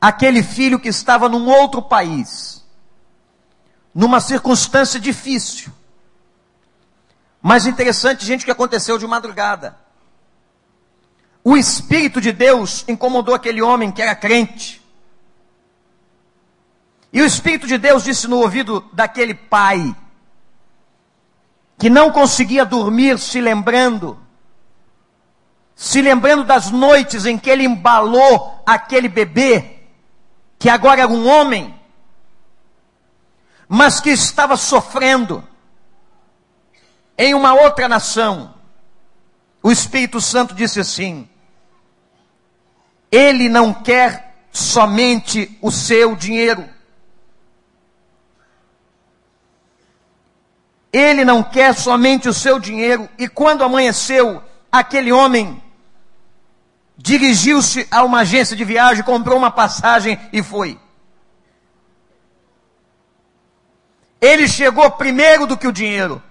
[0.00, 2.66] aquele filho que estava num outro país,
[3.94, 5.72] numa circunstância difícil.
[7.40, 9.78] Mas interessante, gente, o que aconteceu de madrugada.
[11.44, 14.84] O Espírito de Deus incomodou aquele homem que era crente.
[17.12, 19.94] E o Espírito de Deus disse no ouvido daquele pai,
[21.78, 24.18] que não conseguia dormir se lembrando,
[25.74, 29.80] se lembrando das noites em que ele embalou aquele bebê,
[30.58, 31.74] que agora era um homem,
[33.68, 35.46] mas que estava sofrendo
[37.18, 38.54] em uma outra nação,
[39.62, 41.28] o Espírito Santo disse assim:
[43.10, 46.75] Ele não quer somente o seu dinheiro.
[50.96, 53.08] Ele não quer somente o seu dinheiro.
[53.18, 55.62] E quando amanheceu, aquele homem
[56.96, 60.78] dirigiu-se a uma agência de viagem, comprou uma passagem e foi.
[64.20, 66.22] Ele chegou primeiro do que o dinheiro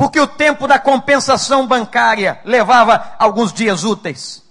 [0.00, 4.42] porque o tempo da compensação bancária levava alguns dias úteis.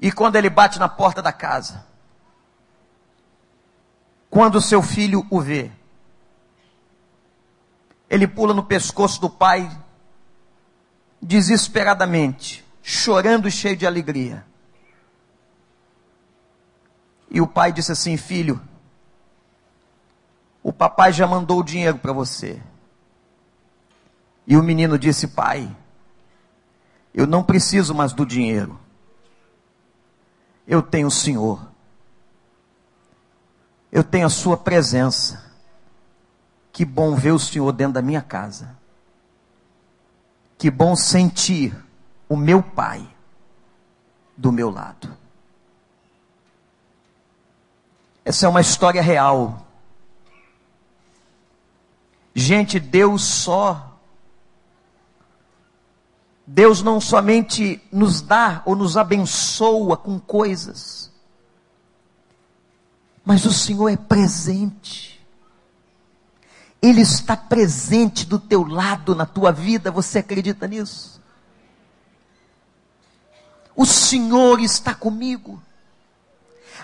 [0.00, 1.84] E quando ele bate na porta da casa,
[4.30, 5.70] quando seu filho o vê,
[8.08, 9.68] ele pula no pescoço do pai,
[11.20, 14.46] desesperadamente, chorando e cheio de alegria.
[17.28, 18.60] E o pai disse assim: Filho,
[20.62, 22.60] o papai já mandou o dinheiro para você.
[24.46, 25.74] E o menino disse: Pai,
[27.14, 28.78] eu não preciso mais do dinheiro.
[30.66, 31.69] Eu tenho o Senhor.
[33.90, 35.44] Eu tenho a Sua presença.
[36.72, 38.76] Que bom ver o Senhor dentro da minha casa.
[40.56, 41.74] Que bom sentir
[42.28, 43.08] o meu Pai
[44.36, 45.16] do meu lado.
[48.24, 49.66] Essa é uma história real
[52.34, 53.98] Gente, Deus só.
[56.46, 60.99] Deus não somente nos dá ou nos abençoa com coisas,
[63.30, 65.24] mas o Senhor é presente.
[66.82, 71.22] Ele está presente do teu lado na tua vida, você acredita nisso?
[73.76, 75.62] O Senhor está comigo.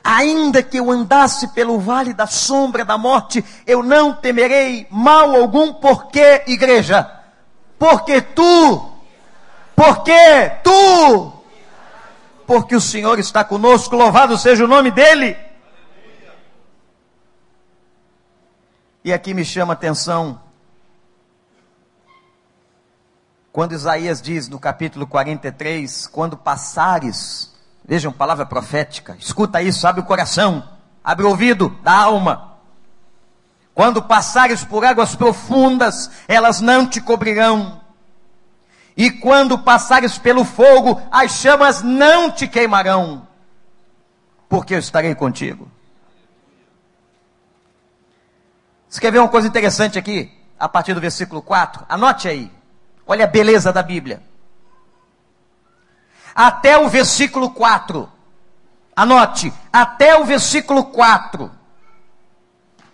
[0.04, 5.74] Ainda que eu andasse pelo vale da sombra da morte, eu não temerei mal algum,
[5.74, 7.10] porque, igreja?
[7.76, 8.88] Porque tu,
[9.74, 11.32] porque tu,
[12.46, 15.45] porque o Senhor está conosco, louvado seja o nome dEle.
[19.06, 20.40] E aqui me chama a atenção,
[23.52, 27.54] quando Isaías diz no capítulo 43, quando passares,
[27.84, 30.68] vejam, palavra profética, escuta isso, abre o coração,
[31.04, 32.56] abre o ouvido da alma.
[33.72, 37.80] Quando passares por águas profundas, elas não te cobrirão.
[38.96, 43.24] E quando passares pelo fogo, as chamas não te queimarão,
[44.48, 45.70] porque eu estarei contigo.
[48.96, 50.32] Você quer ver uma coisa interessante aqui?
[50.58, 51.84] A partir do versículo 4?
[51.86, 52.50] Anote aí.
[53.06, 54.22] Olha a beleza da Bíblia.
[56.34, 58.10] Até o versículo 4.
[58.96, 61.50] Anote, até o versículo 4.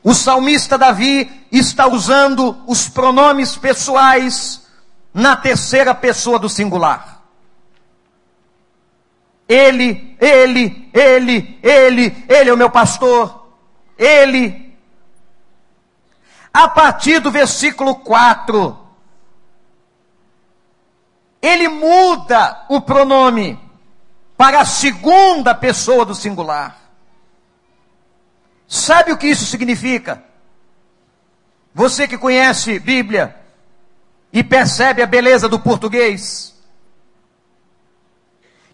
[0.02, 4.66] O salmista Davi está usando os pronomes pessoais
[5.14, 7.22] na terceira pessoa do singular.
[9.48, 13.46] Ele, ele, ele, ele, ele é o meu pastor.
[13.96, 14.71] Ele,
[16.52, 18.78] a partir do versículo 4,
[21.40, 23.58] ele muda o pronome
[24.36, 26.78] para a segunda pessoa do singular.
[28.68, 30.22] Sabe o que isso significa?
[31.74, 33.36] Você que conhece Bíblia
[34.32, 36.54] e percebe a beleza do português,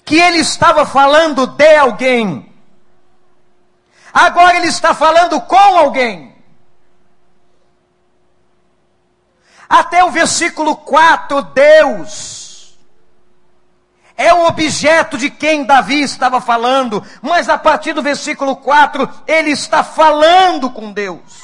[0.05, 2.53] que ele estava falando de alguém,
[4.13, 6.38] agora ele está falando com alguém.
[9.99, 12.79] Até o versículo 4, Deus
[14.17, 19.51] é o objeto de quem Davi estava falando, mas a partir do versículo 4, ele
[19.51, 21.43] está falando com Deus.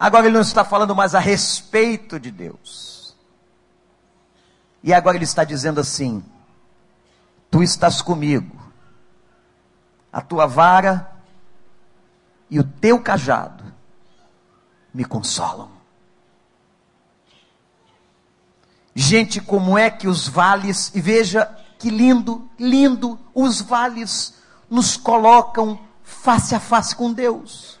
[0.00, 3.14] Agora ele não está falando mais a respeito de Deus.
[4.82, 6.24] E agora ele está dizendo assim:
[7.50, 8.58] Tu estás comigo,
[10.10, 11.12] a tua vara
[12.48, 13.53] e o teu cajado
[14.94, 15.68] me consolam.
[18.94, 24.34] Gente, como é que os vales, e veja que lindo, lindo, os vales
[24.70, 27.80] nos colocam face a face com Deus.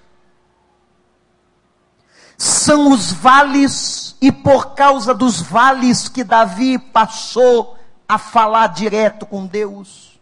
[2.36, 9.46] São os vales, e por causa dos vales que Davi passou a falar direto com
[9.46, 10.13] Deus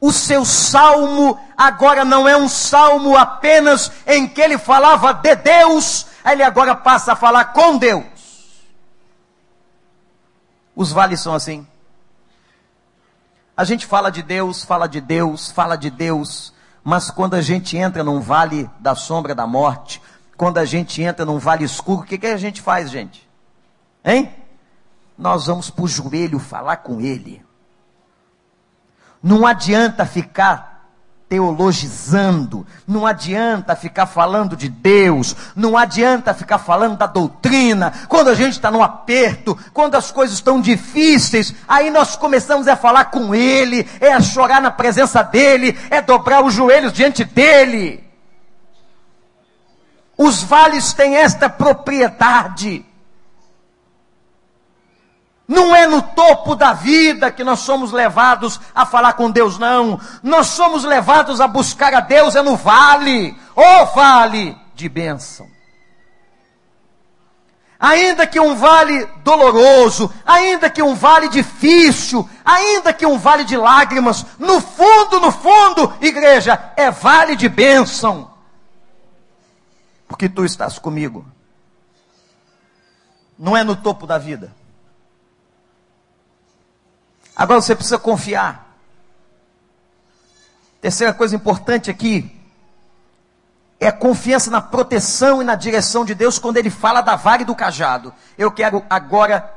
[0.00, 6.06] o seu salmo agora não é um salmo apenas em que ele falava de Deus,
[6.24, 8.04] ele agora passa a falar com Deus.
[10.74, 11.66] Os vales são assim.
[13.54, 17.76] A gente fala de Deus, fala de Deus, fala de Deus, mas quando a gente
[17.76, 20.00] entra num vale da sombra da morte,
[20.34, 23.28] quando a gente entra num vale escuro, o que, que a gente faz, gente?
[24.02, 24.34] Hein?
[25.18, 27.44] Nós vamos para o joelho falar com Ele.
[29.22, 30.70] Não adianta ficar
[31.30, 37.92] teologizando, não adianta ficar falando de Deus, não adianta ficar falando da doutrina.
[38.08, 42.74] Quando a gente está num aperto, quando as coisas estão difíceis, aí nós começamos a
[42.74, 48.02] falar com Ele, é a chorar na presença dEle, é dobrar os joelhos diante dEle.
[50.18, 52.84] Os vales têm esta propriedade
[55.50, 60.00] não é no topo da vida que nós somos levados a falar com Deus, não.
[60.22, 65.50] Nós somos levados a buscar a Deus é no vale, o vale de bênção.
[67.80, 73.56] Ainda que um vale doloroso, ainda que um vale difícil, ainda que um vale de
[73.56, 78.30] lágrimas, no fundo, no fundo, igreja, é vale de bênção.
[80.06, 81.26] Porque tu estás comigo.
[83.36, 84.59] Não é no topo da vida
[87.40, 88.76] Agora você precisa confiar.
[90.78, 92.38] Terceira coisa importante aqui
[93.80, 97.40] é a confiança na proteção e na direção de Deus quando ele fala da vara
[97.40, 98.12] e do cajado.
[98.36, 99.54] Eu quero agora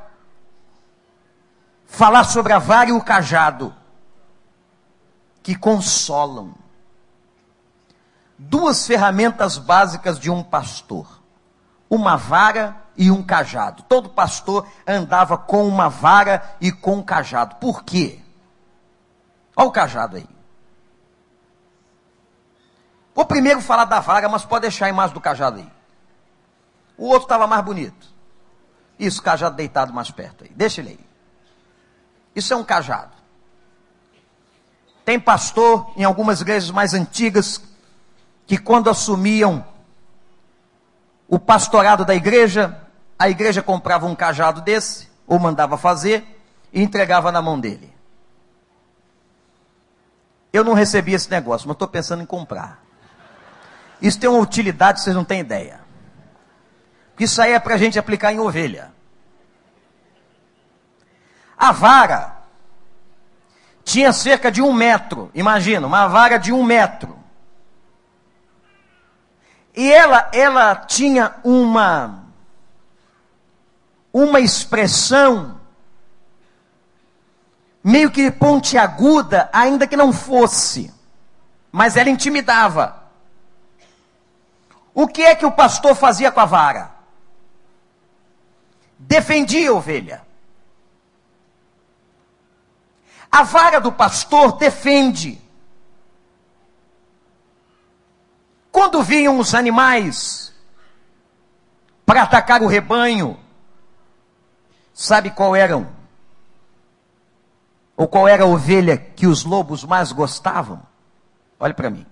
[1.84, 3.74] falar sobre a vara e o cajado
[5.42, 6.54] que consolam.
[8.38, 11.20] Duas ferramentas básicas de um pastor:
[11.90, 13.82] uma vara e um cajado.
[13.84, 17.56] Todo pastor andava com uma vara e com um cajado.
[17.56, 18.20] Por quê?
[19.56, 20.28] Olha o cajado aí.
[23.14, 25.72] Vou primeiro falar da vara, mas pode deixar a imagem do cajado aí.
[26.96, 28.08] O outro estava mais bonito.
[28.98, 30.50] Isso, cajado deitado mais perto aí.
[30.54, 31.06] Deixa ele aí.
[32.34, 33.12] Isso é um cajado.
[35.04, 37.60] Tem pastor em algumas igrejas mais antigas
[38.46, 39.64] que quando assumiam
[41.28, 42.80] o pastorado da igreja,
[43.18, 46.24] a igreja comprava um cajado desse, ou mandava fazer,
[46.72, 47.92] e entregava na mão dele.
[50.52, 52.82] Eu não recebi esse negócio, mas estou pensando em comprar.
[54.00, 55.80] Isso tem uma utilidade, vocês não têm ideia.
[57.18, 58.92] Isso aí é para a gente aplicar em ovelha.
[61.56, 62.34] A vara
[63.84, 67.18] tinha cerca de um metro, imagina, uma vara de um metro.
[69.76, 72.23] E ela, ela tinha uma,
[74.14, 75.60] uma expressão
[77.82, 80.94] meio que pontiaguda, ainda que não fosse,
[81.72, 83.02] mas ela intimidava.
[84.94, 86.94] O que é que o pastor fazia com a vara?
[88.96, 90.24] Defendia a ovelha.
[93.30, 95.42] A vara do pastor defende.
[98.70, 100.54] Quando vinham os animais
[102.06, 103.43] para atacar o rebanho,
[104.94, 105.88] sabe qual eram?
[107.96, 110.82] Ou qual era a ovelha que os lobos mais gostavam?
[111.60, 112.06] Olhe para mim.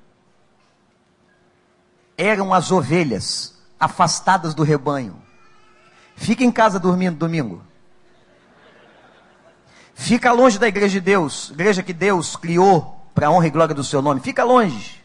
[2.18, 5.20] Eram as ovelhas afastadas do rebanho.
[6.14, 7.64] Fica em casa dormindo domingo.
[9.94, 13.74] Fica longe da igreja de Deus, igreja que Deus criou para a honra e glória
[13.74, 14.20] do seu nome.
[14.20, 15.02] Fica longe.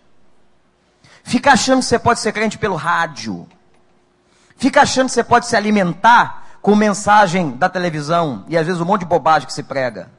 [1.23, 3.47] Fica achando que você pode ser crente pelo rádio.
[4.55, 8.83] Fica achando que você pode se alimentar com mensagem da televisão e às vezes um
[8.83, 10.11] monte de bobagem que se prega.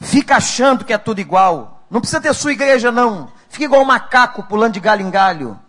[0.00, 1.84] Fica achando que é tudo igual.
[1.90, 3.30] Não precisa ter sua igreja, não.
[3.46, 5.60] Fica igual um macaco pulando de galho em galho.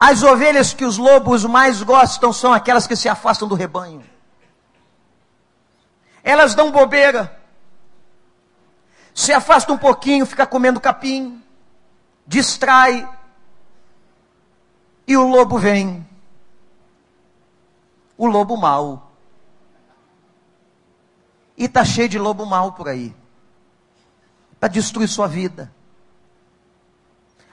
[0.00, 4.02] As ovelhas que os lobos mais gostam são aquelas que se afastam do rebanho.
[6.24, 7.38] Elas dão bobeira.
[9.14, 11.44] Se afasta um pouquinho, fica comendo capim,
[12.26, 13.06] distrai,
[15.06, 16.07] e o lobo vem.
[18.18, 19.12] O lobo mau.
[21.56, 23.16] E está cheio de lobo mau por aí
[24.60, 25.72] para destruir sua vida.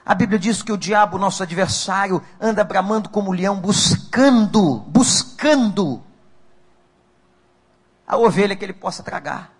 [0.04, 6.02] A Bíblia diz que o diabo, nosso adversário, anda bramando como leão, buscando, buscando
[8.06, 9.52] a ovelha que ele possa tragar.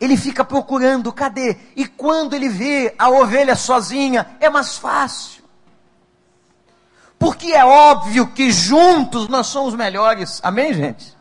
[0.00, 1.56] Ele fica procurando, cadê?
[1.76, 5.41] E quando ele vê a ovelha sozinha, é mais fácil.
[7.22, 10.40] Porque é óbvio que juntos nós somos melhores.
[10.42, 11.16] Amém, gente?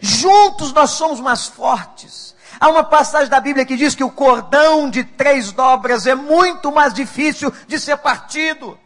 [0.00, 2.34] Juntos nós somos mais fortes.
[2.58, 6.72] Há uma passagem da Bíblia que diz que o cordão de três dobras é muito
[6.72, 8.76] mais difícil de ser partido.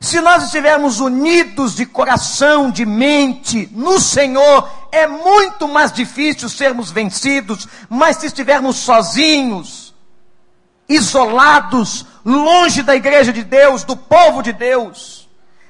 [0.00, 6.90] Se nós estivermos unidos de coração, de mente, no Senhor, é muito mais difícil sermos
[6.90, 9.81] vencidos, mas se estivermos sozinhos,
[10.88, 15.28] isolados, longe da igreja de Deus, do povo de Deus,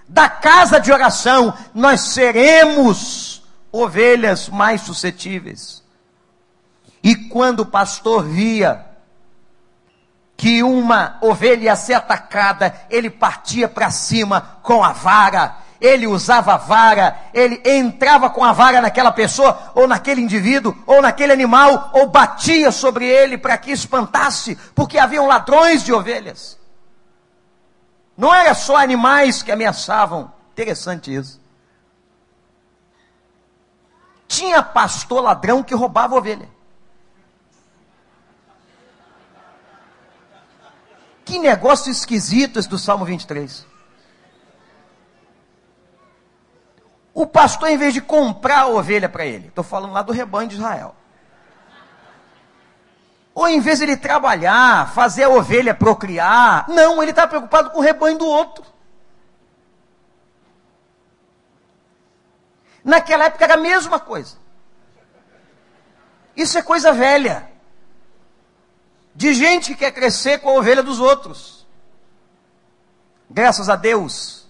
[0.08, 5.82] da casa de oração, nós seremos ovelhas mais suscetíveis.
[7.02, 8.86] E quando o pastor via
[10.36, 16.54] que uma ovelha ia ser atacada, ele partia para cima com a vara, ele usava
[16.54, 21.90] a vara, ele entrava com a vara naquela pessoa, ou naquele indivíduo, ou naquele animal,
[21.92, 26.56] ou batia sobre ele para que espantasse, porque haviam ladrões de ovelhas.
[28.16, 31.40] Não era só animais que ameaçavam, interessante isso.
[34.28, 36.48] Tinha pastor ladrão que roubava ovelha.
[41.24, 43.71] Que negócio esquisito esse do Salmo 23.
[47.14, 50.48] O pastor, em vez de comprar a ovelha para ele, estou falando lá do rebanho
[50.48, 50.94] de Israel.
[53.34, 57.78] Ou em vez de ele trabalhar, fazer a ovelha procriar, não, ele está preocupado com
[57.78, 58.64] o rebanho do outro.
[62.84, 64.36] Naquela época era a mesma coisa.
[66.36, 67.50] Isso é coisa velha
[69.14, 71.66] de gente que quer crescer com a ovelha dos outros.
[73.30, 74.41] Graças a Deus,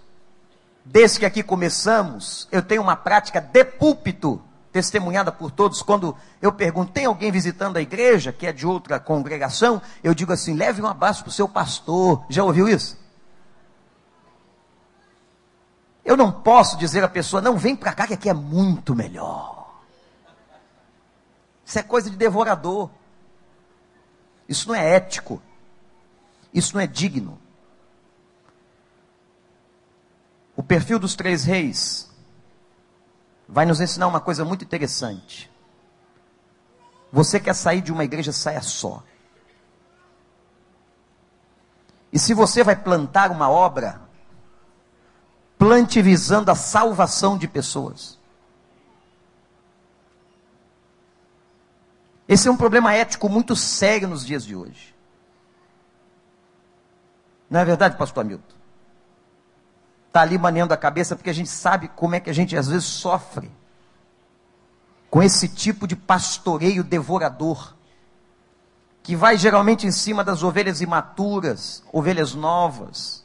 [0.85, 5.83] desde que aqui começamos, eu tenho uma prática de púlpito, testemunhada por todos.
[5.83, 9.81] Quando eu pergunto, tem alguém visitando a igreja que é de outra congregação?
[10.03, 12.25] Eu digo assim: leve um abraço para o seu pastor.
[12.29, 13.01] Já ouviu isso?
[16.05, 19.81] Eu não posso dizer à pessoa, não, vem para cá que aqui é muito melhor.
[21.65, 22.91] Isso é coisa de devorador.
[24.49, 25.41] Isso não é ético.
[26.53, 27.39] Isso não é digno.
[30.63, 32.09] O perfil dos três reis
[33.49, 35.51] vai nos ensinar uma coisa muito interessante.
[37.11, 39.03] Você quer sair de uma igreja, saia só.
[42.13, 44.03] E se você vai plantar uma obra,
[45.59, 48.17] plante visando a salvação de pessoas.
[52.29, 54.95] Esse é um problema ético muito sério nos dias de hoje.
[57.51, 58.62] Não é verdade, pastor Hamilton?
[60.13, 62.69] Está ali manendo a cabeça porque a gente sabe como é que a gente às
[62.69, 63.51] vezes sofre
[65.09, 67.75] com esse tipo de pastoreio devorador,
[69.03, 73.25] que vai geralmente em cima das ovelhas imaturas, ovelhas novas,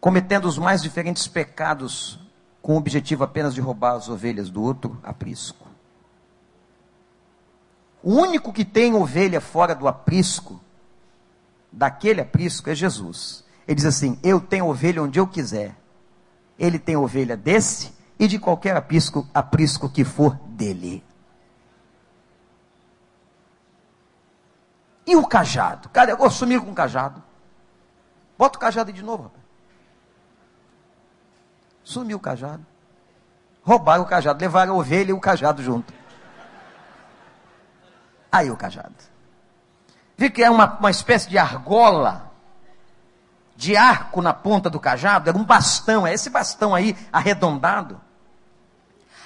[0.00, 2.18] cometendo os mais diferentes pecados
[2.60, 5.68] com o objetivo apenas de roubar as ovelhas do outro aprisco.
[8.02, 10.60] O único que tem ovelha fora do aprisco,
[11.70, 13.48] daquele aprisco, é Jesus.
[13.70, 15.76] Ele diz assim: Eu tenho ovelha onde eu quiser.
[16.58, 21.04] Ele tem ovelha desse e de qualquer aprisco, aprisco que for dele.
[25.06, 25.88] E o cajado?
[25.90, 26.10] Cadê?
[26.10, 27.22] Eu sumiu com o cajado.
[28.36, 29.44] Bota o cajado aí de novo, rapaz.
[31.84, 32.66] Sumiu o cajado.
[33.62, 35.94] Roubaram o cajado, levaram a ovelha e o cajado junto.
[38.32, 38.94] Aí o cajado.
[40.16, 42.29] Vi que é uma, uma espécie de argola,
[43.60, 48.00] de arco na ponta do cajado, era um bastão, é esse bastão aí arredondado.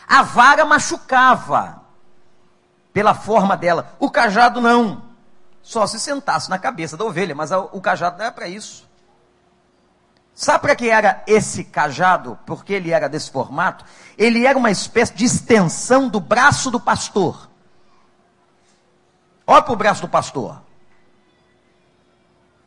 [0.09, 1.81] A vara machucava
[2.93, 5.05] pela forma dela, o cajado não.
[5.63, 8.91] Só se sentasse na cabeça da ovelha, mas o cajado não era para isso.
[10.35, 12.37] Sabe para que era esse cajado?
[12.45, 13.85] Porque ele era desse formato?
[14.19, 17.49] Ele era uma espécie de extensão do braço do pastor.
[19.47, 20.61] Olha para o braço do pastor.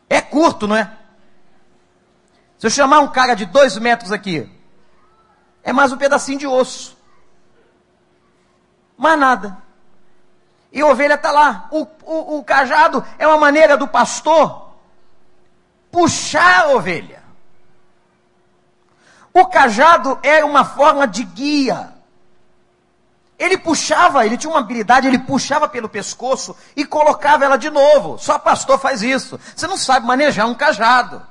[0.10, 0.98] É curto, não é?
[2.58, 4.50] Se eu chamar um cara de dois metros aqui,
[5.64, 6.98] é mais um pedacinho de osso.
[8.98, 9.58] Mais nada.
[10.72, 11.68] E a ovelha está lá.
[11.72, 14.68] O, o, o cajado é uma maneira do pastor
[15.92, 17.24] puxar a ovelha.
[19.34, 21.94] O cajado era uma forma de guia.
[23.38, 28.18] Ele puxava, ele tinha uma habilidade, ele puxava pelo pescoço e colocava ela de novo.
[28.18, 29.40] Só pastor faz isso.
[29.56, 31.22] Você não sabe manejar um cajado.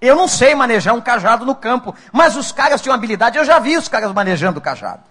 [0.00, 3.58] Eu não sei manejar um cajado no campo, mas os caras tinham habilidade, eu já
[3.58, 5.02] vi os caras manejando o cajado.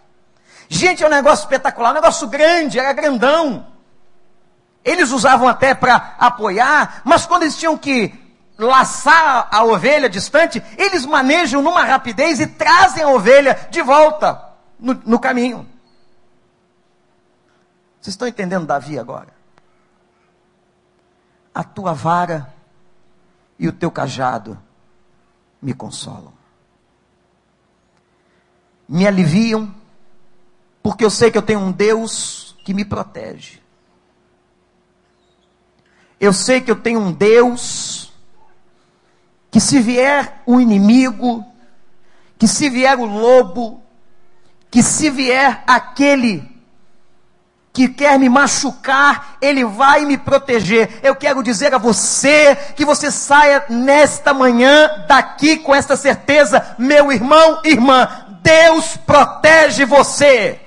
[0.69, 3.67] Gente, é um negócio espetacular, um negócio grande, era grandão.
[4.83, 8.13] Eles usavam até para apoiar, mas quando eles tinham que
[8.57, 14.41] laçar a ovelha distante, eles manejam numa rapidez e trazem a ovelha de volta
[14.79, 15.67] no, no caminho.
[17.99, 19.35] Vocês estão entendendo Davi agora?
[21.53, 22.53] A tua vara
[23.59, 24.57] e o teu cajado
[25.61, 26.33] me consolam.
[28.87, 29.73] Me aliviam,
[30.81, 33.59] porque eu sei que eu tenho um Deus que me protege.
[36.19, 38.11] Eu sei que eu tenho um Deus
[39.51, 41.45] que se vier o inimigo,
[42.37, 43.81] que se vier o lobo,
[44.69, 46.56] que se vier aquele
[47.77, 50.99] que quer me machucar, ele vai me proteger.
[51.03, 57.11] Eu quero dizer a você que você saia nesta manhã daqui com esta certeza, meu
[57.11, 58.09] irmão, irmã,
[58.41, 60.59] Deus protege você.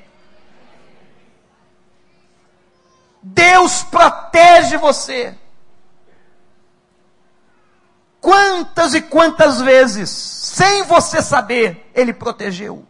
[3.20, 5.34] Deus protege você.
[8.20, 12.86] Quantas e quantas vezes, sem você saber, Ele protegeu.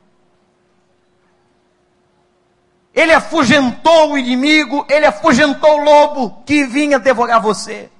[3.00, 7.90] Ele afugentou o inimigo, ele afugentou o lobo que vinha devorar você.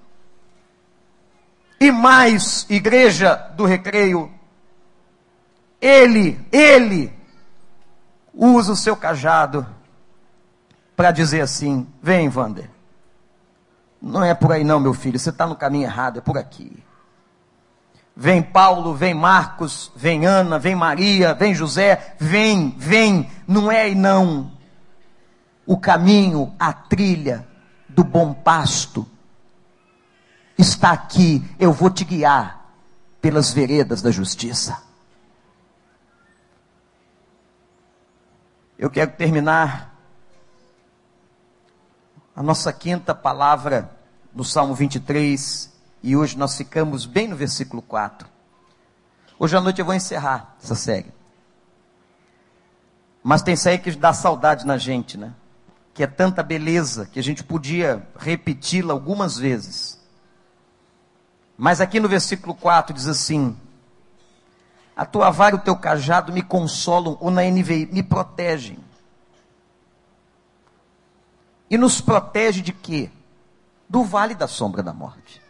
[1.81, 4.31] E mais, igreja do recreio,
[5.81, 7.11] ele, ele
[8.35, 9.67] usa o seu cajado
[10.95, 12.69] para dizer assim: vem, Wander.
[14.03, 16.85] Não é por aí não, meu filho, você está no caminho errado, é por aqui.
[18.15, 23.95] Vem Paulo, vem Marcos, vem Ana, vem Maria, vem José, vem, vem, não é e
[23.95, 24.60] não
[25.71, 27.47] o caminho, a trilha
[27.89, 29.07] do bom pasto
[30.59, 31.49] está aqui.
[31.61, 32.75] Eu vou te guiar
[33.21, 34.83] pelas veredas da justiça.
[38.77, 39.95] Eu quero terminar
[42.35, 43.97] a nossa quinta palavra
[44.35, 48.29] no Salmo 23 e hoje nós ficamos bem no versículo 4.
[49.39, 51.15] Hoje à noite eu vou encerrar essa série.
[53.23, 55.33] Mas tem aí que dá saudade na gente, né?
[55.93, 60.01] Que é tanta beleza que a gente podia repeti-la algumas vezes.
[61.57, 63.57] Mas aqui no versículo 4 diz assim:
[64.97, 68.79] A tua vara e o teu cajado me consolam, ou na NVI, me protegem.
[71.69, 73.11] E nos protege de quê?
[73.89, 75.41] Do vale da sombra da morte.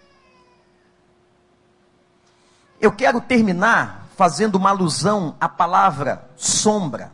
[2.81, 7.13] Eu quero terminar fazendo uma alusão à palavra sombra,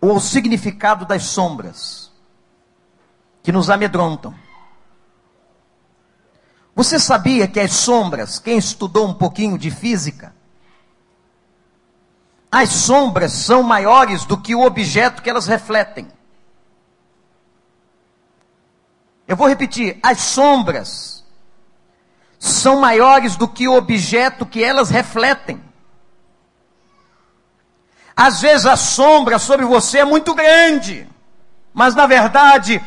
[0.00, 2.12] ou ao significado das sombras,
[3.42, 4.34] que nos amedrontam.
[6.74, 10.34] Você sabia que as sombras, quem estudou um pouquinho de física,
[12.50, 16.08] as sombras são maiores do que o objeto que elas refletem.
[19.26, 21.24] Eu vou repetir: as sombras
[22.38, 25.67] são maiores do que o objeto que elas refletem.
[28.20, 31.06] Às vezes a sombra sobre você é muito grande,
[31.72, 32.82] mas na verdade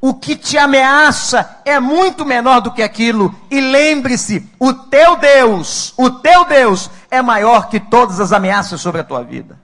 [0.00, 3.34] o que te ameaça é muito menor do que aquilo.
[3.50, 9.00] E lembre-se, o teu Deus, o teu Deus é maior que todas as ameaças sobre
[9.00, 9.58] a tua vida.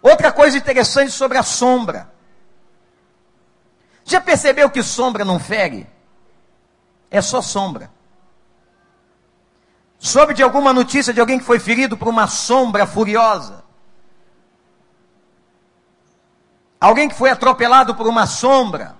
[0.00, 2.10] Outra coisa interessante sobre a sombra.
[4.02, 5.86] Já percebeu que sombra não fere?
[7.10, 7.90] É só sombra.
[9.98, 13.64] Soube de alguma notícia de alguém que foi ferido por uma sombra furiosa?
[16.80, 18.96] Alguém que foi atropelado por uma sombra?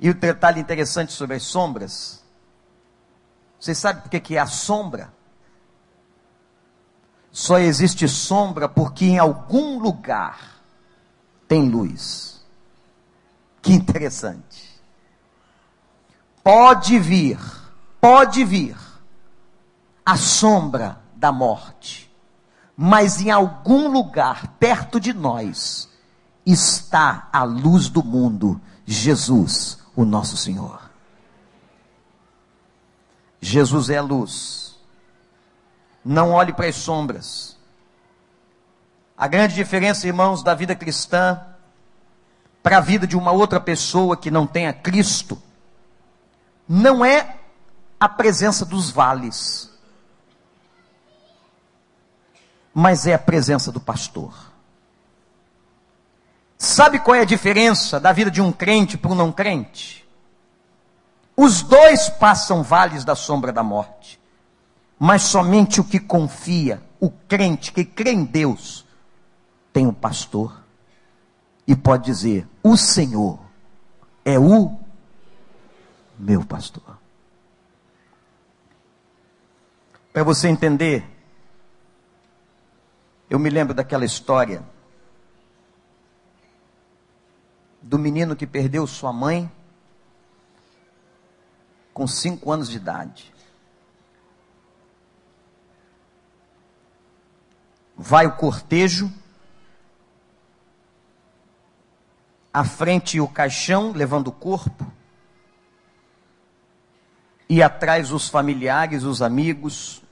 [0.00, 2.24] E o detalhe interessante sobre as sombras,
[3.58, 5.12] você sabe por que, que é a sombra?
[7.32, 10.62] Só existe sombra porque em algum lugar
[11.46, 12.37] tem luz.
[13.68, 14.80] Que interessante.
[16.42, 17.38] Pode vir,
[18.00, 18.74] pode vir
[20.06, 22.10] a sombra da morte,
[22.74, 25.86] mas em algum lugar perto de nós
[26.46, 30.90] está a luz do mundo, Jesus, o nosso Senhor.
[33.38, 34.78] Jesus é a luz.
[36.02, 37.54] Não olhe para as sombras.
[39.14, 41.44] A grande diferença, irmãos, da vida cristã
[42.68, 45.40] para a vida de uma outra pessoa que não tenha Cristo,
[46.68, 47.36] não é
[47.98, 49.70] a presença dos vales,
[52.74, 54.52] mas é a presença do pastor.
[56.58, 60.06] Sabe qual é a diferença da vida de um crente para um não crente?
[61.34, 64.20] Os dois passam vales da sombra da morte,
[64.98, 68.84] mas somente o que confia, o crente que crê em Deus,
[69.72, 70.67] tem um pastor
[71.68, 73.38] e pode dizer: O Senhor
[74.24, 74.74] é o
[76.18, 76.98] meu pastor.
[80.10, 81.04] Para você entender,
[83.28, 84.64] eu me lembro daquela história
[87.82, 89.52] do menino que perdeu sua mãe
[91.92, 93.32] com cinco anos de idade.
[97.94, 99.12] Vai o cortejo
[102.58, 104.84] à frente o caixão levando o corpo,
[107.48, 110.02] e atrás os familiares, os amigos,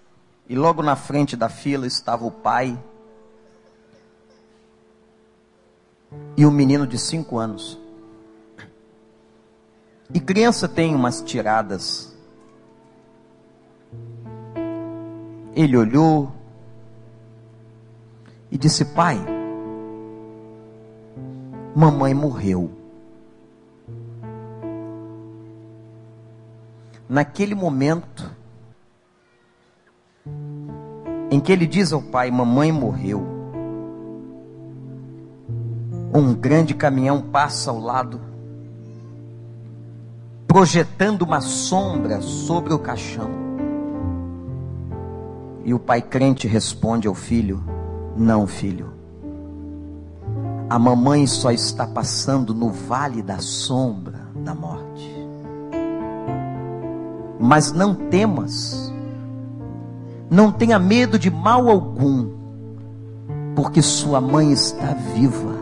[0.49, 2.81] e logo na frente da fila estava o pai
[6.37, 7.81] e o menino de cinco anos.
[10.15, 12.17] E criança tem umas tiradas.
[15.53, 16.33] Ele olhou
[18.53, 19.36] e disse: Pai,
[21.77, 22.71] mamãe morreu.
[27.07, 28.35] Naquele momento
[31.31, 33.23] em que ele diz ao pai: Mamãe morreu,
[36.15, 38.23] um grande caminhão passa ao lado,
[40.49, 43.29] projetando uma sombra sobre o caixão.
[45.63, 47.63] E o pai crente responde ao filho:
[48.17, 48.96] Não, filho,
[50.69, 55.15] a mamãe só está passando no vale da sombra da morte.
[57.39, 58.93] Mas não temas,
[60.29, 62.31] não tenha medo de mal algum,
[63.55, 65.55] porque sua mãe está viva.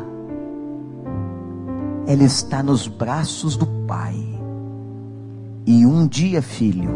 [2.07, 4.23] Ela está nos braços do Pai.
[5.67, 6.91] E um dia, filho,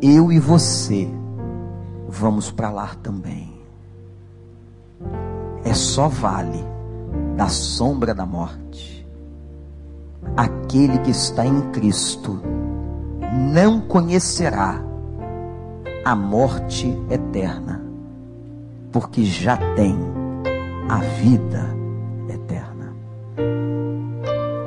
[0.00, 1.08] eu e você
[2.08, 3.52] vamos para lá também.
[5.64, 6.73] É só vale
[7.36, 9.06] da sombra da morte.
[10.36, 12.40] Aquele que está em Cristo
[13.52, 14.80] não conhecerá
[16.04, 17.82] a morte eterna,
[18.92, 19.96] porque já tem
[20.88, 21.64] a vida
[22.28, 22.94] eterna.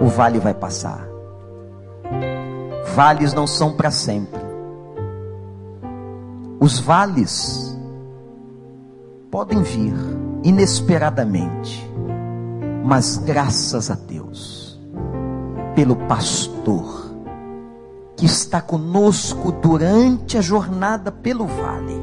[0.02, 1.08] O vale vai passar.
[2.96, 4.42] Vales não são para sempre.
[6.60, 7.78] Os vales
[9.30, 9.94] podem vir
[10.44, 11.88] inesperadamente,
[12.88, 14.80] mas graças a Deus,
[15.76, 17.12] pelo pastor
[18.16, 22.02] que está conosco durante a jornada pelo vale,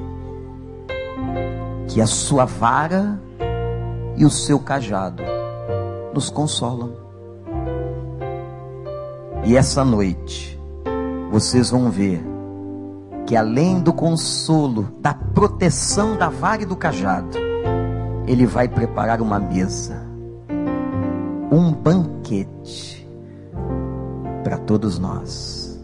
[1.88, 3.18] que a sua vara
[4.14, 5.22] e o seu cajado
[6.12, 6.92] nos consolam.
[9.42, 10.60] E essa noite,
[11.30, 12.22] vocês vão ver
[13.26, 17.38] que além do consolo, da proteção da vara e do cajado,
[18.26, 20.03] ele vai preparar uma mesa,
[21.50, 23.08] um banquete
[24.42, 25.80] para todos nós.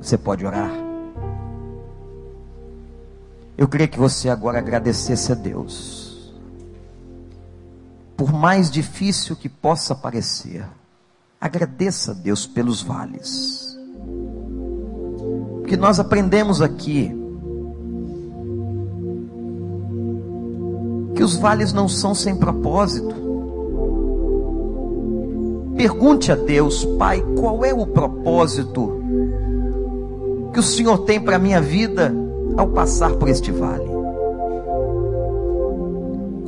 [0.00, 0.70] Você pode orar?
[3.56, 6.32] Eu queria que você agora agradecesse a Deus.
[8.16, 10.66] Por mais difícil que possa parecer,
[11.40, 13.78] agradeça a Deus pelos vales.
[15.60, 17.14] Porque nós aprendemos aqui
[21.14, 23.29] que os vales não são sem propósito.
[25.80, 29.00] Pergunte a Deus, Pai, qual é o propósito
[30.52, 32.14] que o Senhor tem para a minha vida
[32.54, 33.88] ao passar por este vale?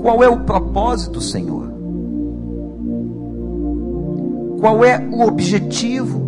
[0.02, 1.66] Qual é o propósito, Senhor?
[4.60, 6.20] Qual é o objetivo?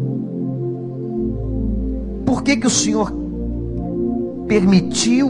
[2.24, 3.12] Por que, que o Senhor
[4.48, 5.28] permitiu,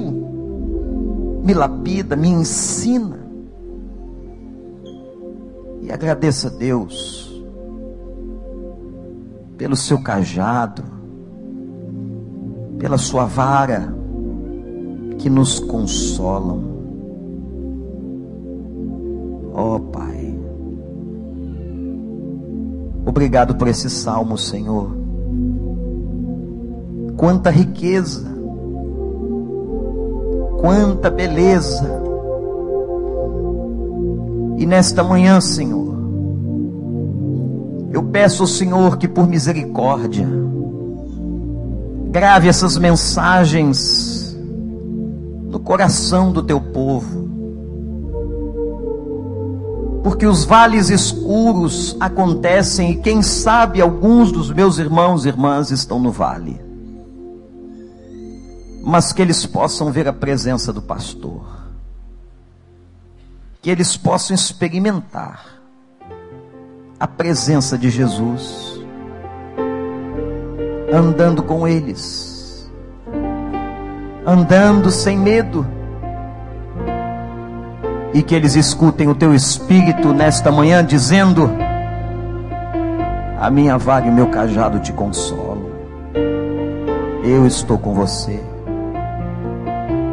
[1.43, 3.19] me lapida, me ensina?
[5.83, 7.34] E agradeça a Deus
[9.57, 10.83] pelo seu cajado,
[12.79, 13.95] pela sua vara
[15.19, 16.75] que nos consolam.
[19.53, 20.39] Ó oh, Pai,
[23.07, 24.91] obrigado por esse salmo, Senhor.
[27.17, 28.27] Quanta riqueza,
[30.61, 32.03] quanta beleza.
[34.59, 35.84] E nesta manhã, Senhor,
[37.95, 40.29] eu peço ao Senhor que por misericórdia,
[42.11, 44.37] Grave essas mensagens
[45.49, 47.29] no coração do teu povo.
[50.05, 55.99] Porque os vales escuros acontecem e quem sabe alguns dos meus irmãos e irmãs estão
[55.99, 56.61] no vale.
[58.85, 61.45] Mas que eles possam ver a presença do pastor.
[63.61, 65.54] Que eles possam experimentar
[66.99, 68.81] a presença de Jesus
[70.93, 72.71] andando com eles,
[74.25, 75.67] andando sem medo,
[78.13, 81.51] e que eles escutem o teu espírito nesta manhã dizendo:
[83.41, 85.67] A minha vaga e meu cajado te consolam,
[87.25, 88.41] eu estou com você.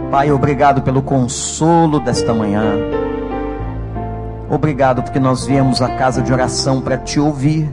[0.10, 3.01] Pai, obrigado pelo consolo desta manhã.
[4.52, 7.72] Obrigado porque nós viemos à casa de oração para te ouvir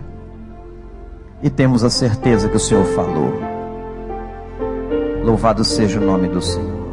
[1.42, 3.34] e temos a certeza que o Senhor falou.
[5.24, 6.88] Louvado seja o nome do Senhor.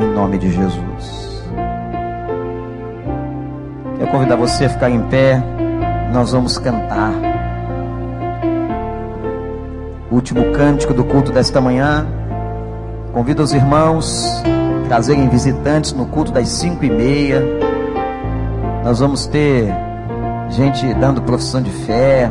[0.00, 1.44] Em nome de Jesus.
[3.98, 5.42] Quero convidar você a ficar em pé.
[6.12, 7.12] Nós vamos cantar.
[10.08, 12.06] O último cântico do culto desta manhã.
[13.12, 14.40] Convido os irmãos
[14.90, 17.40] a trazerem visitantes no culto das cinco e meia.
[18.82, 19.72] Nós vamos ter
[20.48, 22.28] gente dando profissão de fé,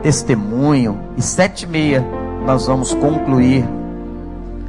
[0.00, 1.00] testemunho.
[1.16, 2.06] E sete e meia
[2.46, 3.68] nós vamos concluir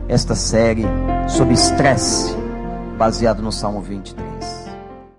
[0.08, 0.86] esta série
[1.28, 2.36] sobre estresse,
[2.98, 4.59] baseado no Salmo 23.